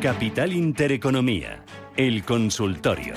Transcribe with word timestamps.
Capital 0.00 0.52
Intereconomía, 0.52 1.64
el 1.96 2.22
consultorio. 2.22 3.14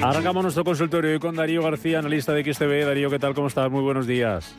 Arrancamos 0.00 0.44
nuestro 0.44 0.62
consultorio 0.62 1.10
hoy 1.10 1.18
con 1.18 1.34
Darío 1.34 1.62
García, 1.62 1.98
analista 1.98 2.32
de 2.32 2.44
XTB. 2.44 2.86
Darío, 2.86 3.10
¿qué 3.10 3.18
tal? 3.18 3.34
¿Cómo 3.34 3.48
estás? 3.48 3.68
Muy 3.72 3.82
buenos 3.82 4.06
días. 4.06 4.54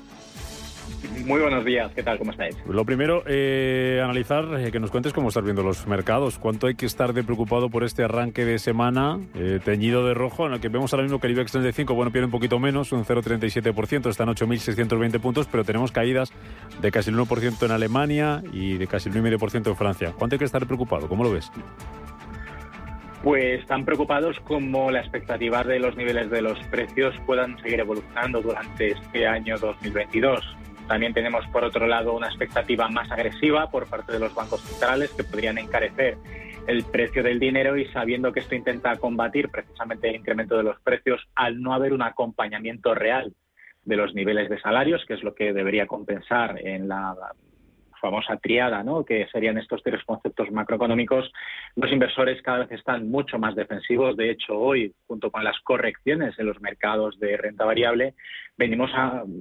Muy 1.25 1.41
buenos 1.41 1.65
días, 1.65 1.91
¿qué 1.93 2.03
tal? 2.03 2.17
¿Cómo 2.17 2.31
estáis? 2.31 2.55
Lo 2.67 2.85
primero, 2.85 3.23
eh, 3.27 4.01
analizar, 4.03 4.45
eh, 4.59 4.71
que 4.71 4.79
nos 4.79 4.91
cuentes 4.91 5.13
cómo 5.13 5.29
estás 5.29 5.43
viendo 5.43 5.63
los 5.63 5.87
mercados. 5.87 6.37
¿Cuánto 6.39 6.67
hay 6.67 6.75
que 6.75 6.85
estar 6.85 7.13
de 7.13 7.23
preocupado 7.23 7.69
por 7.69 7.83
este 7.83 8.03
arranque 8.03 8.45
de 8.45 8.59
semana 8.59 9.19
eh, 9.35 9.59
teñido 9.63 10.05
de 10.07 10.13
rojo, 10.13 10.45
en 10.47 10.53
el 10.53 10.59
que 10.59 10.69
vemos 10.69 10.93
ahora 10.93 11.03
mismo 11.03 11.19
que 11.19 11.27
el 11.27 11.33
IBEX 11.33 11.51
35, 11.51 11.93
bueno, 11.93 12.11
pierde 12.11 12.25
un 12.25 12.31
poquito 12.31 12.59
menos, 12.59 12.91
un 12.91 13.03
0,37%, 13.05 14.09
está 14.09 14.23
en 14.23 14.29
8.620 14.29 15.19
puntos, 15.19 15.47
pero 15.51 15.63
tenemos 15.63 15.91
caídas 15.91 16.31
de 16.81 16.91
casi 16.91 17.09
el 17.09 17.17
1% 17.17 17.65
en 17.65 17.71
Alemania 17.71 18.43
y 18.51 18.77
de 18.77 18.87
casi 18.87 19.09
el 19.09 19.15
1,5% 19.15 19.67
en 19.67 19.75
Francia. 19.75 20.13
¿Cuánto 20.17 20.35
hay 20.35 20.39
que 20.39 20.45
estar 20.45 20.65
preocupado? 20.65 21.07
¿Cómo 21.07 21.23
lo 21.23 21.31
ves? 21.31 21.51
Pues 23.23 23.65
tan 23.65 23.85
preocupados 23.85 24.39
como 24.41 24.91
la 24.91 24.99
expectativa 24.99 25.63
de 25.63 25.79
los 25.79 25.95
niveles 25.97 26.29
de 26.29 26.43
los 26.43 26.59
precios 26.69 27.15
puedan 27.25 27.59
seguir 27.59 27.79
evolucionando 27.79 28.39
durante 28.39 28.91
este 28.91 29.25
año 29.25 29.57
2022. 29.57 30.45
También 30.87 31.13
tenemos, 31.13 31.47
por 31.47 31.63
otro 31.63 31.87
lado, 31.87 32.13
una 32.13 32.27
expectativa 32.27 32.87
más 32.89 33.11
agresiva 33.11 33.69
por 33.69 33.87
parte 33.87 34.11
de 34.11 34.19
los 34.19 34.33
bancos 34.35 34.61
centrales 34.61 35.11
que 35.13 35.23
podrían 35.23 35.57
encarecer 35.57 36.17
el 36.67 36.83
precio 36.83 37.23
del 37.23 37.39
dinero 37.39 37.77
y 37.77 37.85
sabiendo 37.87 38.31
que 38.31 38.39
esto 38.39 38.55
intenta 38.55 38.95
combatir 38.97 39.49
precisamente 39.49 40.09
el 40.09 40.15
incremento 40.15 40.57
de 40.57 40.63
los 40.63 40.79
precios 40.81 41.21
al 41.35 41.61
no 41.61 41.73
haber 41.73 41.93
un 41.93 42.01
acompañamiento 42.01 42.93
real 42.95 43.33
de 43.83 43.95
los 43.95 44.13
niveles 44.15 44.49
de 44.49 44.59
salarios, 44.59 45.03
que 45.07 45.13
es 45.13 45.23
lo 45.23 45.35
que 45.35 45.53
debería 45.53 45.85
compensar 45.85 46.59
en 46.59 46.87
la 46.87 47.15
famosa 47.99 48.37
triada, 48.37 48.83
¿no? 48.83 49.03
que 49.03 49.27
serían 49.31 49.57
estos 49.57 49.81
tres 49.83 50.03
conceptos 50.03 50.51
macroeconómicos, 50.51 51.31
los 51.75 51.91
inversores 51.91 52.41
cada 52.41 52.59
vez 52.59 52.71
están 52.71 53.09
mucho 53.09 53.39
más 53.39 53.55
defensivos. 53.55 54.15
De 54.17 54.29
hecho, 54.29 54.57
hoy, 54.57 54.93
junto 55.07 55.31
con 55.31 55.43
las 55.43 55.59
correcciones 55.61 56.37
en 56.39 56.45
los 56.45 56.61
mercados 56.61 57.19
de 57.19 57.37
renta 57.37 57.65
variable, 57.65 58.13
venimos 58.57 58.91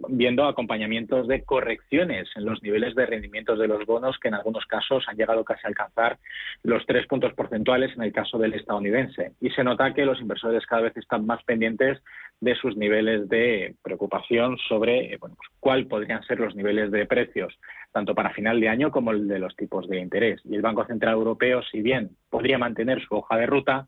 viendo 0.08 0.44
acompañamientos 0.47 1.28
de 1.28 1.44
correcciones 1.44 2.28
en 2.34 2.44
los 2.44 2.62
niveles 2.62 2.94
de 2.94 3.06
rendimientos 3.06 3.58
de 3.58 3.69
los 3.69 3.86
bonos, 3.86 4.19
que 4.19 4.28
en 4.28 4.34
algunos 4.34 4.66
casos 4.66 5.05
han 5.08 5.16
llegado 5.16 5.44
casi 5.44 5.60
a 5.64 5.69
alcanzar 5.69 6.19
los 6.62 6.84
tres 6.86 7.06
puntos 7.06 7.32
porcentuales 7.34 7.92
en 7.97 8.02
el 8.02 8.12
caso 8.12 8.38
del 8.38 8.55
estadounidense. 8.55 9.32
Y 9.41 9.50
se 9.50 9.64
nota 9.64 9.94
que 9.94 10.05
los 10.05 10.20
inversores 10.20 10.66
cada 10.66 10.82
vez 10.82 10.97
están 10.97 11.27
más 11.27 11.42
pendientes 11.44 12.02
de 12.41 12.55
sus 12.56 12.77
niveles 12.77 13.28
de 13.28 13.75
preocupación 13.82 14.58
sobre 14.69 15.16
bueno, 15.19 15.36
pues, 15.36 15.48
cuál 15.60 15.86
podrían 15.86 16.22
ser 16.25 16.41
los 16.41 16.55
niveles 16.55 16.91
de 16.91 17.06
precios, 17.06 17.55
tanto 17.92 18.14
para 18.14 18.32
final 18.45 18.61
de 18.61 18.69
año 18.69 18.91
como 18.91 19.11
el 19.11 19.27
de 19.27 19.39
los 19.39 19.56
tipos 19.56 19.89
de 19.89 19.98
interés. 19.98 20.39
Y 20.45 20.55
el 20.55 20.61
Banco 20.61 20.84
Central 20.84 21.14
Europeo, 21.14 21.62
si 21.62 21.81
bien 21.81 22.10
podría 22.28 22.59
mantener 22.59 23.00
su 23.00 23.15
hoja 23.15 23.38
de 23.38 23.47
ruta, 23.47 23.87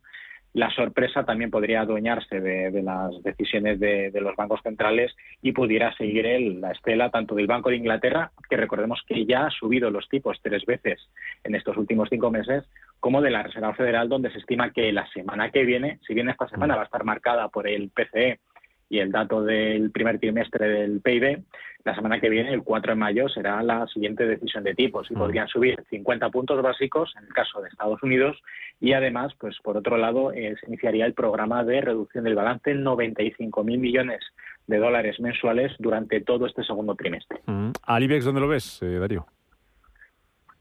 la 0.54 0.70
sorpresa 0.70 1.26
también 1.26 1.50
podría 1.50 1.82
adueñarse 1.82 2.40
de, 2.40 2.82
las 2.82 3.22
decisiones 3.22 3.78
de, 3.78 4.10
los 4.18 4.34
bancos 4.34 4.62
centrales 4.62 5.14
y 5.42 5.52
pudiera 5.52 5.94
seguir 5.98 6.24
la 6.58 6.70
estela 6.70 7.10
tanto 7.10 7.34
del 7.34 7.46
Banco 7.46 7.68
de 7.68 7.76
Inglaterra, 7.76 8.32
que 8.48 8.56
recordemos 8.56 9.02
que 9.06 9.26
ya 9.26 9.44
ha 9.44 9.50
subido 9.50 9.90
los 9.90 10.08
tipos 10.08 10.38
tres 10.40 10.64
veces 10.64 11.06
en 11.44 11.54
estos 11.54 11.76
últimos 11.76 12.08
cinco 12.08 12.30
meses, 12.30 12.64
como 12.98 13.20
de 13.20 13.32
la 13.32 13.42
Reserva 13.42 13.74
Federal, 13.74 14.08
donde 14.08 14.30
se 14.30 14.38
estima 14.38 14.70
que 14.70 14.90
la 14.90 15.06
semana 15.08 15.50
que 15.50 15.64
viene, 15.64 15.98
si 16.06 16.14
bien 16.14 16.30
esta 16.30 16.48
semana 16.48 16.76
va 16.76 16.82
a 16.82 16.86
estar 16.86 17.04
marcada 17.04 17.50
por 17.50 17.68
el 17.68 17.90
PCE 17.90 18.40
y 18.88 18.98
el 18.98 19.10
dato 19.10 19.42
del 19.42 19.90
primer 19.90 20.18
trimestre 20.18 20.68
del 20.68 21.00
PIB, 21.00 21.42
la 21.84 21.94
semana 21.94 22.20
que 22.20 22.28
viene, 22.28 22.52
el 22.52 22.62
4 22.62 22.92
de 22.92 22.96
mayo, 22.96 23.28
será 23.28 23.62
la 23.62 23.86
siguiente 23.86 24.26
decisión 24.26 24.64
de 24.64 24.74
tipos 24.74 25.08
y 25.10 25.14
mm. 25.14 25.18
podrían 25.18 25.48
subir 25.48 25.82
50 25.88 26.30
puntos 26.30 26.60
básicos 26.60 27.14
en 27.16 27.24
el 27.24 27.32
caso 27.32 27.60
de 27.60 27.68
Estados 27.68 28.02
Unidos 28.02 28.36
y 28.80 28.92
además, 28.92 29.32
pues 29.38 29.56
por 29.62 29.76
otro 29.76 29.96
lado, 29.96 30.32
eh, 30.32 30.56
se 30.60 30.66
iniciaría 30.66 31.06
el 31.06 31.14
programa 31.14 31.64
de 31.64 31.80
reducción 31.80 32.24
del 32.24 32.34
balance 32.34 32.70
en 32.70 32.84
95.000 32.84 33.78
millones 33.78 34.20
de 34.66 34.78
dólares 34.78 35.20
mensuales 35.20 35.72
durante 35.78 36.20
todo 36.20 36.46
este 36.46 36.64
segundo 36.64 36.94
trimestre. 36.96 37.40
Mm. 37.46 37.70
¿Al 37.82 38.02
IBEX 38.02 38.24
dónde 38.24 38.40
lo 38.40 38.48
ves, 38.48 38.82
eh, 38.82 38.98
Darío? 38.98 39.26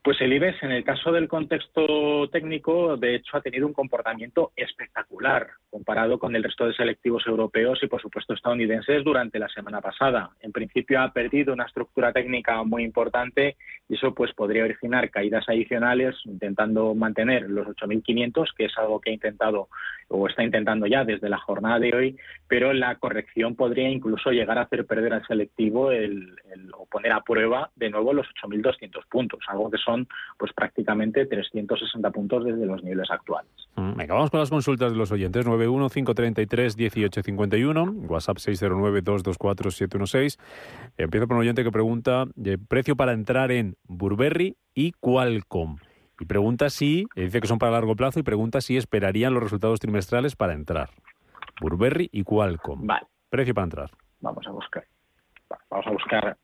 Pues 0.05 0.21
el 0.21 0.33
IBEX, 0.33 0.61
en 0.61 0.71
el 0.71 0.83
caso 0.83 1.11
del 1.11 1.27
contexto 1.27 2.29
técnico, 2.31 2.95
de 2.95 3.15
hecho, 3.15 3.37
ha 3.37 3.41
tenido 3.41 3.65
un 3.65 3.73
comportamiento 3.73 4.51
espectacular 4.55 5.47
comparado 5.71 6.19
con 6.19 6.35
el 6.35 6.43
resto 6.43 6.67
de 6.67 6.75
selectivos 6.75 7.25
europeos 7.25 7.79
y, 7.81 7.87
por 7.87 7.99
supuesto, 7.99 8.35
estadounidenses 8.35 9.03
durante 9.03 9.39
la 9.39 9.49
semana 9.49 9.81
pasada. 9.81 10.29
En 10.41 10.51
principio, 10.51 11.01
ha 11.01 11.11
perdido 11.11 11.53
una 11.53 11.65
estructura 11.65 12.13
técnica 12.13 12.61
muy 12.61 12.83
importante 12.83 13.57
y 13.89 13.95
eso 13.95 14.13
pues 14.13 14.31
podría 14.33 14.63
originar 14.65 15.09
caídas 15.09 15.49
adicionales, 15.49 16.15
intentando 16.25 16.93
mantener 16.93 17.49
los 17.49 17.65
8.500, 17.65 18.53
que 18.55 18.65
es 18.65 18.77
algo 18.77 19.01
que 19.01 19.09
ha 19.09 19.13
intentado 19.13 19.69
o 20.07 20.27
está 20.27 20.43
intentando 20.43 20.85
ya 20.85 21.03
desde 21.03 21.29
la 21.29 21.39
jornada 21.39 21.79
de 21.79 21.95
hoy, 21.95 22.17
pero 22.47 22.73
la 22.73 22.95
corrección 22.95 23.55
podría 23.55 23.89
incluso 23.89 24.29
llegar 24.29 24.59
a 24.59 24.63
hacer 24.63 24.85
perder 24.85 25.13
al 25.13 25.25
selectivo 25.25 25.91
el, 25.91 26.35
o 26.77 26.85
poner 26.85 27.11
a 27.11 27.21
prueba 27.21 27.71
de 27.75 27.89
nuevo 27.89 28.13
los 28.13 28.27
8.200 28.43 29.03
puntos, 29.09 29.39
algo 29.47 29.71
que 29.71 29.77
son 29.77 29.94
pues 30.37 30.53
prácticamente 30.53 31.25
360 31.25 32.11
puntos 32.11 32.45
desde 32.45 32.65
los 32.65 32.81
niveles 32.83 33.09
actuales. 33.11 33.51
Mm, 33.75 33.95
venga, 33.95 34.13
vamos 34.13 34.31
con 34.31 34.39
las 34.39 34.49
consultas 34.49 34.91
de 34.91 34.97
los 34.97 35.11
oyentes. 35.11 35.45
91-533-1851, 35.45 38.07
WhatsApp 38.07 38.37
609-224-716. 38.37 40.39
Empiezo 40.97 41.27
por 41.27 41.35
un 41.37 41.41
oyente 41.41 41.63
que 41.63 41.71
pregunta, 41.71 42.25
eh, 42.43 42.57
precio 42.57 42.95
para 42.95 43.13
entrar 43.13 43.51
en 43.51 43.75
Burberry 43.83 44.57
y 44.73 44.93
Qualcomm. 44.93 45.77
Y 46.19 46.25
pregunta 46.25 46.69
si, 46.69 47.05
eh, 47.15 47.23
dice 47.23 47.41
que 47.41 47.47
son 47.47 47.59
para 47.59 47.73
largo 47.73 47.95
plazo, 47.95 48.19
y 48.19 48.23
pregunta 48.23 48.61
si 48.61 48.77
esperarían 48.77 49.33
los 49.33 49.43
resultados 49.43 49.79
trimestrales 49.79 50.35
para 50.35 50.53
entrar. 50.53 50.89
Burberry 51.61 52.09
y 52.11 52.23
Qualcomm. 52.23 52.87
Vale. 52.87 53.05
Precio 53.29 53.53
para 53.53 53.65
entrar. 53.65 53.91
Vamos 54.21 54.47
a 54.47 54.51
buscar. 54.51 54.85
Vamos 55.69 55.87
a 55.87 55.91
buscar 55.91 56.37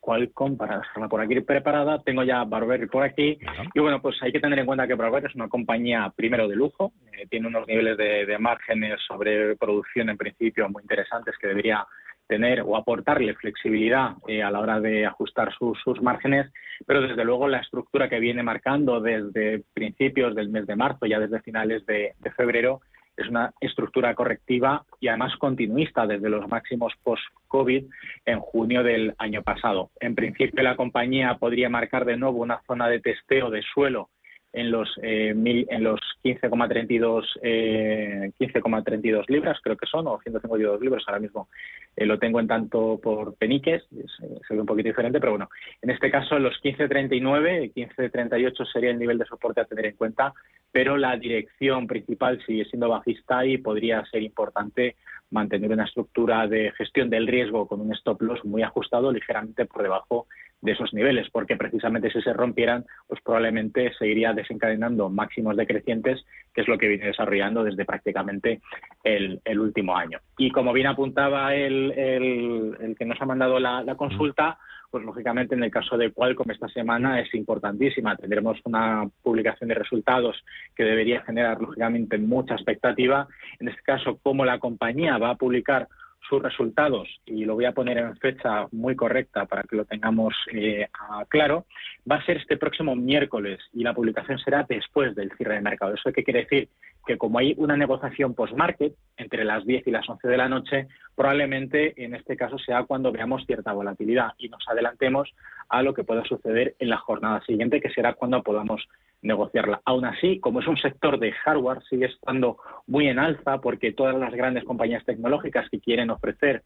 Qualcomm 0.00 0.56
para 0.56 0.78
dejarla 0.78 1.08
por 1.08 1.20
aquí 1.20 1.40
preparada. 1.40 2.02
Tengo 2.02 2.22
ya 2.22 2.44
Barberry 2.44 2.86
por 2.86 3.02
aquí. 3.02 3.38
Y 3.74 3.80
bueno, 3.80 4.00
pues 4.00 4.16
hay 4.22 4.32
que 4.32 4.40
tener 4.40 4.58
en 4.58 4.66
cuenta 4.66 4.86
que 4.86 4.94
Barberry 4.94 5.26
es 5.26 5.34
una 5.34 5.48
compañía 5.48 6.12
primero 6.14 6.48
de 6.48 6.56
lujo, 6.56 6.92
eh, 7.12 7.26
tiene 7.28 7.48
unos 7.48 7.66
niveles 7.66 7.96
de, 7.96 8.38
márgenes 8.38 9.00
sobre 9.06 9.56
producción 9.56 10.10
en 10.10 10.16
principio 10.16 10.68
muy 10.68 10.82
interesantes 10.82 11.34
que 11.40 11.48
debería 11.48 11.86
tener 12.26 12.60
o 12.60 12.76
aportarle 12.76 13.34
flexibilidad 13.34 14.12
eh, 14.28 14.42
a 14.42 14.50
la 14.50 14.60
hora 14.60 14.80
de 14.80 15.06
ajustar 15.06 15.52
sus, 15.54 16.02
márgenes, 16.02 16.52
pero 16.86 17.00
desde 17.00 17.24
luego 17.24 17.48
la 17.48 17.58
estructura 17.58 18.08
que 18.08 18.20
viene 18.20 18.42
marcando 18.42 19.00
desde 19.00 19.64
principios 19.72 20.34
del 20.34 20.50
mes 20.50 20.66
de 20.66 20.76
marzo, 20.76 21.06
ya 21.06 21.18
desde 21.18 21.40
finales 21.40 21.84
de 21.86 22.14
febrero, 22.36 22.80
es 23.18 23.28
una 23.28 23.52
estructura 23.60 24.14
correctiva 24.14 24.84
y 25.00 25.08
además 25.08 25.36
continuista 25.36 26.06
desde 26.06 26.30
los 26.30 26.48
máximos 26.48 26.94
post-COVID 27.02 27.84
en 28.24 28.40
junio 28.40 28.82
del 28.84 29.14
año 29.18 29.42
pasado. 29.42 29.90
En 30.00 30.14
principio, 30.14 30.62
la 30.62 30.76
compañía 30.76 31.34
podría 31.34 31.68
marcar 31.68 32.04
de 32.04 32.16
nuevo 32.16 32.38
una 32.38 32.62
zona 32.66 32.88
de 32.88 33.00
testeo 33.00 33.50
de 33.50 33.62
suelo 33.74 34.08
en 34.52 34.70
los 34.70 34.88
eh, 35.02 35.30
en 35.30 35.84
los 35.84 36.00
15,32 36.24 37.24
eh, 37.42 38.32
15,32 38.40 39.28
libras 39.28 39.58
creo 39.62 39.76
que 39.76 39.86
son 39.86 40.06
o 40.06 40.18
152 40.20 40.80
libras 40.80 41.04
ahora 41.06 41.20
mismo. 41.20 41.48
Eh, 41.96 42.06
lo 42.06 42.18
tengo 42.18 42.40
en 42.40 42.46
tanto 42.46 42.98
por 43.02 43.34
peniques 43.36 43.82
eh, 43.92 44.04
se, 44.46 44.54
ve 44.54 44.60
un 44.60 44.66
poquito 44.66 44.88
diferente 44.88 45.20
pero 45.20 45.32
bueno 45.32 45.50
en 45.82 45.90
este 45.90 46.10
caso 46.10 46.38
los 46.38 46.54
15,39 46.62 47.74
15,38 47.74 48.72
sería 48.72 48.90
el 48.90 48.98
nivel 48.98 49.18
de 49.18 49.26
soporte 49.26 49.60
a 49.60 49.64
tener 49.64 49.86
en 49.86 49.96
cuenta 49.96 50.32
pero 50.72 50.96
la 50.96 51.16
dirección 51.16 51.86
principal 51.86 52.42
sigue 52.46 52.64
siendo 52.66 52.88
bajista 52.88 53.44
y 53.44 53.58
podría 53.58 54.04
ser 54.06 54.22
importante 54.22 54.96
mantener 55.30 55.70
una 55.70 55.84
estructura 55.84 56.46
de 56.46 56.72
gestión 56.72 57.10
del 57.10 57.26
riesgo 57.26 57.66
con 57.66 57.80
un 57.80 57.92
stop 57.92 58.22
loss 58.22 58.44
muy 58.44 58.62
ajustado 58.62 59.12
ligeramente 59.12 59.66
por 59.66 59.82
debajo 59.82 60.26
de 60.60 60.72
esos 60.72 60.92
niveles, 60.92 61.28
porque 61.30 61.56
precisamente 61.56 62.10
si 62.10 62.20
se 62.20 62.32
rompieran, 62.32 62.84
pues 63.06 63.20
probablemente 63.22 63.92
seguiría 63.98 64.32
desencadenando 64.32 65.08
máximos 65.08 65.56
decrecientes, 65.56 66.24
que 66.52 66.62
es 66.62 66.68
lo 66.68 66.78
que 66.78 66.88
viene 66.88 67.06
desarrollando 67.06 67.62
desde 67.62 67.84
prácticamente 67.84 68.60
el, 69.04 69.40
último 69.58 69.96
año. 69.96 70.18
Y 70.36 70.50
como 70.50 70.72
bien 70.72 70.88
apuntaba 70.88 71.54
el, 71.54 71.92
el, 71.92 72.96
que 72.98 73.04
nos 73.04 73.20
ha 73.20 73.26
mandado 73.26 73.60
la, 73.60 73.84
consulta, 73.96 74.58
pues 74.90 75.04
lógicamente 75.04 75.54
en 75.54 75.62
el 75.62 75.70
caso 75.70 75.96
de 75.96 76.10
Qualcomm 76.12 76.50
esta 76.50 76.68
semana 76.68 77.20
es 77.20 77.32
importantísima. 77.34 78.16
Tendremos 78.16 78.58
una 78.64 79.08
publicación 79.22 79.68
de 79.68 79.74
resultados 79.74 80.42
que 80.74 80.84
debería 80.84 81.22
generar 81.22 81.60
lógicamente 81.60 82.18
mucha 82.18 82.54
expectativa. 82.54 83.28
En 83.60 83.68
este 83.68 83.82
caso, 83.82 84.18
cómo 84.22 84.44
la 84.44 84.58
compañía 84.58 85.18
va 85.18 85.30
a 85.30 85.36
publicar 85.36 85.88
sus 86.28 86.42
resultados, 86.42 87.08
y 87.24 87.44
lo 87.44 87.54
voy 87.54 87.64
a 87.64 87.72
poner 87.72 87.98
en 87.98 88.16
fecha 88.16 88.66
muy 88.70 88.94
correcta 88.94 89.46
para 89.46 89.62
que 89.62 89.76
lo 89.76 89.84
tengamos 89.84 90.34
eh, 90.52 90.86
claro, 91.28 91.64
va 92.10 92.16
a 92.16 92.26
ser 92.26 92.36
este 92.36 92.56
próximo 92.56 92.94
miércoles 92.94 93.58
y 93.72 93.82
la 93.82 93.94
publicación 93.94 94.38
será 94.38 94.66
después 94.68 95.14
del 95.14 95.32
cierre 95.36 95.54
de 95.54 95.60
mercado. 95.62 95.94
¿Eso 95.94 96.12
qué 96.12 96.24
quiere 96.24 96.40
decir? 96.40 96.68
Que 97.06 97.16
como 97.16 97.38
hay 97.38 97.54
una 97.56 97.76
negociación 97.76 98.34
post-market 98.34 98.94
entre 99.16 99.44
las 99.44 99.64
10 99.64 99.86
y 99.86 99.90
las 99.90 100.08
11 100.08 100.28
de 100.28 100.36
la 100.36 100.48
noche, 100.48 100.88
probablemente 101.14 101.94
en 102.02 102.14
este 102.14 102.36
caso 102.36 102.58
sea 102.58 102.84
cuando 102.84 103.10
veamos 103.10 103.46
cierta 103.46 103.72
volatilidad 103.72 104.32
y 104.36 104.48
nos 104.48 104.66
adelantemos 104.68 105.32
a 105.68 105.82
lo 105.82 105.94
que 105.94 106.04
pueda 106.04 106.24
suceder 106.24 106.74
en 106.78 106.90
la 106.90 106.98
jornada 106.98 107.40
siguiente, 107.46 107.80
que 107.80 107.90
será 107.90 108.12
cuando 108.14 108.42
podamos 108.42 108.86
negociarla. 109.22 109.80
Aún 109.84 110.04
así, 110.04 110.40
como 110.40 110.60
es 110.60 110.66
un 110.66 110.76
sector 110.76 111.18
de 111.18 111.32
hardware, 111.32 111.82
sigue 111.88 112.06
estando 112.06 112.58
muy 112.86 113.08
en 113.08 113.18
alza 113.18 113.58
porque 113.58 113.92
todas 113.92 114.16
las 114.16 114.32
grandes 114.32 114.64
compañías 114.64 115.04
tecnológicas 115.04 115.68
que 115.70 115.80
quieren 115.80 116.10
ofrecer 116.10 116.62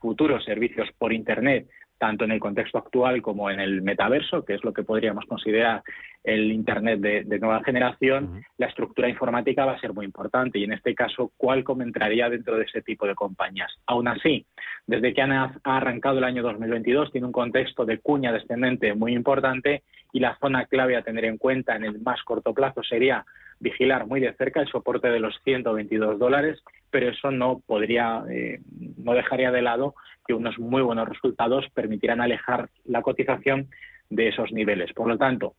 futuros 0.00 0.44
servicios 0.44 0.88
por 0.98 1.12
Internet 1.12 1.68
tanto 1.98 2.24
en 2.24 2.32
el 2.32 2.40
contexto 2.40 2.78
actual 2.78 3.22
como 3.22 3.50
en 3.50 3.60
el 3.60 3.82
metaverso, 3.82 4.44
que 4.44 4.54
es 4.54 4.64
lo 4.64 4.72
que 4.72 4.82
podríamos 4.82 5.24
considerar 5.26 5.82
el 6.22 6.52
Internet 6.52 7.00
de, 7.00 7.38
nueva 7.38 7.62
generación, 7.62 8.42
la 8.56 8.66
estructura 8.66 9.08
informática 9.08 9.66
va 9.66 9.72
a 9.72 9.80
ser 9.80 9.92
muy 9.92 10.06
importante 10.06 10.58
y 10.58 10.64
en 10.64 10.72
este 10.72 10.94
caso, 10.94 11.32
¿cuál 11.36 11.64
entraría 11.80 12.30
dentro 12.30 12.56
de 12.56 12.64
ese 12.64 12.80
tipo 12.80 13.06
de 13.06 13.14
compañías? 13.14 13.70
Aún 13.86 14.08
así, 14.08 14.46
desde 14.86 15.12
que 15.12 15.20
ha 15.20 15.52
arrancado 15.64 16.18
el 16.18 16.24
año 16.24 16.42
2022, 16.42 17.12
tiene 17.12 17.26
un 17.26 17.32
contexto 17.32 17.84
de 17.84 17.98
cuña 17.98 18.32
descendente 18.32 18.94
muy 18.94 19.12
importante 19.12 19.82
y 20.12 20.20
la 20.20 20.38
zona 20.38 20.64
clave 20.64 20.96
a 20.96 21.02
tener 21.02 21.26
en 21.26 21.36
cuenta 21.36 21.76
en 21.76 21.84
el 21.84 22.00
más 22.00 22.22
corto 22.22 22.54
plazo 22.54 22.82
sería 22.82 23.24
vigilar 23.60 24.06
muy 24.06 24.20
de 24.20 24.32
cerca 24.34 24.60
el 24.60 24.68
soporte 24.68 25.08
de 25.08 25.20
los 25.20 25.34
122 25.44 26.18
dólares, 26.18 26.62
pero 26.90 27.10
eso 27.10 27.30
no 27.30 27.60
podría, 27.66 28.22
eh, 28.30 28.60
no 29.04 29.14
dejaría 29.14 29.52
de 29.52 29.62
lado 29.62 29.94
que 30.26 30.34
unos 30.34 30.58
muy 30.58 30.82
buenos 30.82 31.08
resultados 31.08 31.66
permitirán 31.74 32.20
alejar 32.20 32.70
la 32.84 33.02
cotización 33.02 33.68
de 34.10 34.28
esos 34.28 34.52
niveles. 34.52 34.92
Por 34.92 35.08
lo 35.08 35.18
tanto, 35.18 35.54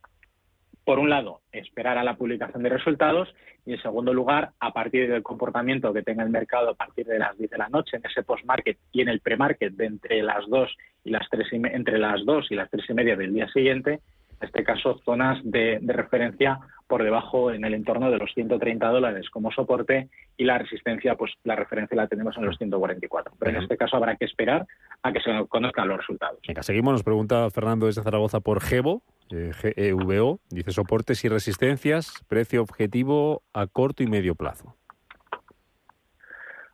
por 0.86 1.00
un 1.00 1.10
lado, 1.10 1.42
esperar 1.52 1.98
a 1.98 2.04
la 2.04 2.16
publicación 2.16 2.62
de 2.62 2.70
resultados 2.70 3.34
y, 3.66 3.74
en 3.74 3.82
segundo 3.82 4.14
lugar, 4.14 4.52
a 4.60 4.72
partir 4.72 5.10
del 5.10 5.24
comportamiento 5.24 5.92
que 5.92 6.04
tenga 6.04 6.24
el 6.24 6.30
mercado 6.30 6.70
a 6.70 6.76
partir 6.76 7.08
de 7.08 7.18
las 7.18 7.36
10 7.38 7.50
de 7.50 7.58
la 7.58 7.70
noche 7.70 7.98
en 7.98 8.06
ese 8.06 8.22
post-market 8.22 8.78
y 8.92 9.02
en 9.02 9.10
el 9.10 9.20
pre-market 9.20 9.74
de 9.74 9.86
entre 9.88 10.22
las 10.22 10.48
2 10.48 10.78
y 11.06 11.10
las 11.10 11.28
3 11.30 11.48
y 11.54 11.56
entre 11.56 11.98
las 11.98 12.24
2 12.24 12.52
y 12.52 12.56
las 12.56 12.70
3 12.70 12.90
y 12.90 12.94
media 12.94 13.16
del 13.16 13.34
día 13.34 13.48
siguiente, 13.50 14.00
en 14.40 14.48
este 14.48 14.64
caso 14.64 15.00
zonas 15.06 15.40
de, 15.44 15.80
referencia 15.84 16.60
por 16.88 17.04
debajo 17.04 17.52
en 17.52 17.66
el 17.66 17.74
entorno 17.74 18.12
de 18.12 18.18
los 18.18 18.32
130 18.34 18.88
dólares 18.90 19.30
como 19.30 19.52
soporte 19.52 20.10
y 20.38 20.44
la 20.44 20.58
resistencia, 20.58 21.16
pues 21.16 21.32
la 21.44 21.56
referencia 21.56 21.98
la 21.98 22.08
tenemos 22.08 22.38
en 22.38 22.46
los 22.46 22.58
144. 22.58 23.34
Pero 23.40 23.52
en 23.52 23.64
este 23.64 23.76
caso 23.78 23.98
habrá 23.98 24.16
que 24.16 24.26
esperar 24.26 24.68
a 25.02 25.12
que 25.12 25.20
se 25.22 25.32
conozcan 25.48 25.88
los 25.88 25.98
resultados. 25.98 26.40
Venga, 26.48 26.62
seguimos. 26.62 26.94
Nos 26.94 27.04
pregunta 27.04 27.50
Fernando 27.50 27.88
desde 27.88 28.04
Zaragoza 28.04 28.40
por 28.40 28.62
GEVO, 28.62 29.02
eh, 29.32 29.52
GEVO. 29.54 30.40
Dice 30.50 30.72
soportes 30.72 31.26
y 31.26 31.30
resistencias, 31.30 32.24
precio 32.28 32.62
objetivo 32.62 33.42
a 33.54 33.66
corto 33.66 34.04
y 34.04 34.08
medio 34.08 34.36
plazo. 34.36 34.76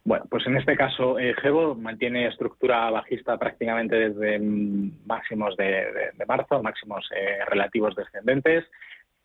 Bueno, 0.03 0.25
pues 0.29 0.45
en 0.47 0.57
este 0.57 0.75
caso, 0.75 1.19
eh, 1.19 1.35
mantiene 1.77 2.27
estructura 2.27 2.89
bajista 2.89 3.37
prácticamente 3.37 3.95
desde 3.95 4.39
mm, 4.39 5.05
máximos 5.05 5.55
de, 5.57 6.11
marzo, 6.27 6.61
máximos 6.63 7.07
eh, 7.15 7.45
relativos 7.47 7.95
descendentes. 7.95 8.65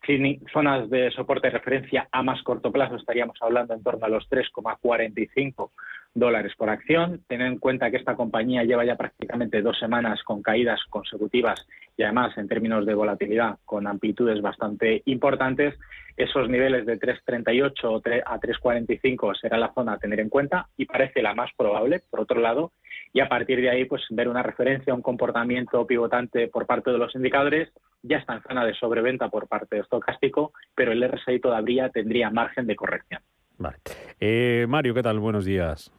Sin 0.05 0.45
zonas 0.53 0.89
de 0.91 1.09
soporte 1.11 1.47
de 1.47 1.57
referencia 1.57 2.07
a 2.11 2.21
más 2.21 2.43
corto 2.43 2.71
plazo 2.71 2.95
estaríamos 2.95 3.37
hablando 3.41 3.73
en 3.73 3.81
torno 3.81 4.05
a 4.05 4.09
los 4.09 4.29
3,45 4.29 5.71
dólares 6.13 6.53
por 6.55 6.69
acción. 6.69 7.21
Tener 7.27 7.47
en 7.47 7.57
cuenta 7.57 7.89
que 7.89 7.97
esta 7.97 8.15
compañía 8.15 8.63
lleva 8.63 8.85
ya 8.85 8.95
prácticamente 8.95 9.63
dos 9.63 9.77
semanas 9.79 10.21
con 10.23 10.43
caídas 10.43 10.79
consecutivas 10.91 11.67
y 11.97 12.03
además 12.03 12.37
en 12.37 12.47
términos 12.47 12.85
de 12.85 12.93
volatilidad 12.93 13.57
con 13.65 13.87
amplitudes 13.87 14.41
bastante 14.41 15.01
importantes. 15.05 15.73
Esos 16.17 16.49
niveles 16.49 16.87
de 16.87 16.99
3,38 16.99 18.23
a 18.25 18.39
3,45 18.39 19.39
será 19.39 19.59
la 19.59 19.71
zona 19.73 19.93
a 19.93 19.99
tener 19.99 20.19
en 20.19 20.29
cuenta 20.29 20.67
y 20.75 20.85
parece 20.85 21.21
la 21.21 21.35
más 21.35 21.51
probable, 21.55 22.01
por 22.09 22.21
otro 22.21 22.41
lado, 22.41 22.71
y 23.13 23.19
a 23.19 23.29
partir 23.29 23.61
de 23.61 23.69
ahí 23.69 23.85
pues 23.85 24.01
ver 24.09 24.27
una 24.27 24.41
referencia, 24.41 24.95
un 24.95 25.03
comportamiento 25.03 25.85
pivotante 25.85 26.47
por 26.47 26.65
parte 26.65 26.89
de 26.89 26.97
los 26.97 27.13
indicadores. 27.15 27.69
Ya 28.01 28.17
está 28.17 28.33
en 28.33 28.41
zona 28.41 28.65
de 28.65 28.73
sobreventa 28.73 29.29
por 29.29 29.47
parte 29.47 29.75
de 29.75 29.83
estocástico, 29.83 30.53
pero 30.75 30.91
el 30.91 31.07
RSI 31.07 31.39
todavía 31.39 31.89
tendría 31.89 32.31
margen 32.31 32.65
de 32.65 32.75
corrección. 32.75 33.21
Vale. 33.59 33.77
Eh, 34.19 34.65
Mario, 34.67 34.95
¿qué 34.95 35.03
tal? 35.03 35.19
Buenos 35.19 35.45
días. 35.45 35.91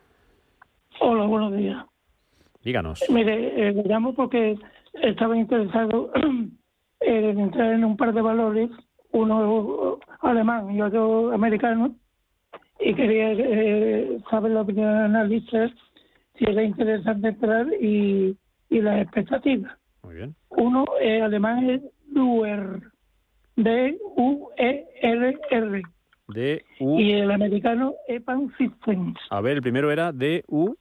Hola, 1.00 1.26
buenos 1.26 1.56
días. 1.56 1.84
Díganos. 2.62 3.04
Mire, 3.08 3.68
eh, 3.68 3.72
le 3.72 3.82
llamo 3.84 4.14
porque 4.14 4.56
estaba 4.94 5.36
interesado 5.36 6.10
en 7.00 7.40
entrar 7.40 7.72
en 7.72 7.84
un 7.84 7.96
par 7.96 8.12
de 8.12 8.20
valores, 8.20 8.70
uno 9.12 9.98
alemán 10.20 10.70
y 10.70 10.80
otro 10.82 11.32
americano, 11.32 11.94
y 12.80 12.94
quería 12.94 13.32
eh, 13.32 14.18
saber 14.30 14.52
la 14.52 14.62
opinión 14.62 14.92
de 14.92 15.04
analistas, 15.04 15.70
si 16.36 16.44
era 16.44 16.62
interesante 16.62 17.28
entrar 17.28 17.66
y, 17.80 18.36
y 18.70 18.80
las 18.80 19.02
expectativas. 19.02 19.72
Muy 20.02 20.14
bien. 20.14 20.34
Uno 20.50 20.84
eh, 21.00 21.20
alemán 21.20 21.68
es 21.68 21.82
DUER, 22.08 22.80
D-U-E-R-R. 23.56 24.12
D 26.28 26.62
U 26.80 27.00
y 27.00 27.12
el 27.12 27.30
americano 27.30 27.94
EPAN 28.06 28.52
Systems. 28.58 29.18
A 29.30 29.40
ver, 29.40 29.56
el 29.56 29.62
primero 29.62 29.90
era 29.90 30.12
D 30.12 30.44
U 30.48 30.74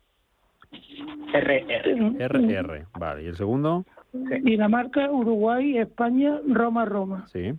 R 1.33 1.65
R. 1.69 2.15
R 2.19 2.53
R. 2.53 2.85
Vale, 2.99 3.23
¿y 3.23 3.27
el 3.27 3.37
segundo? 3.37 3.85
Dinamarca, 4.11 5.09
Uruguay, 5.09 5.77
España, 5.77 6.41
Roma, 6.47 6.83
Roma. 6.83 7.25
Sí. 7.27 7.53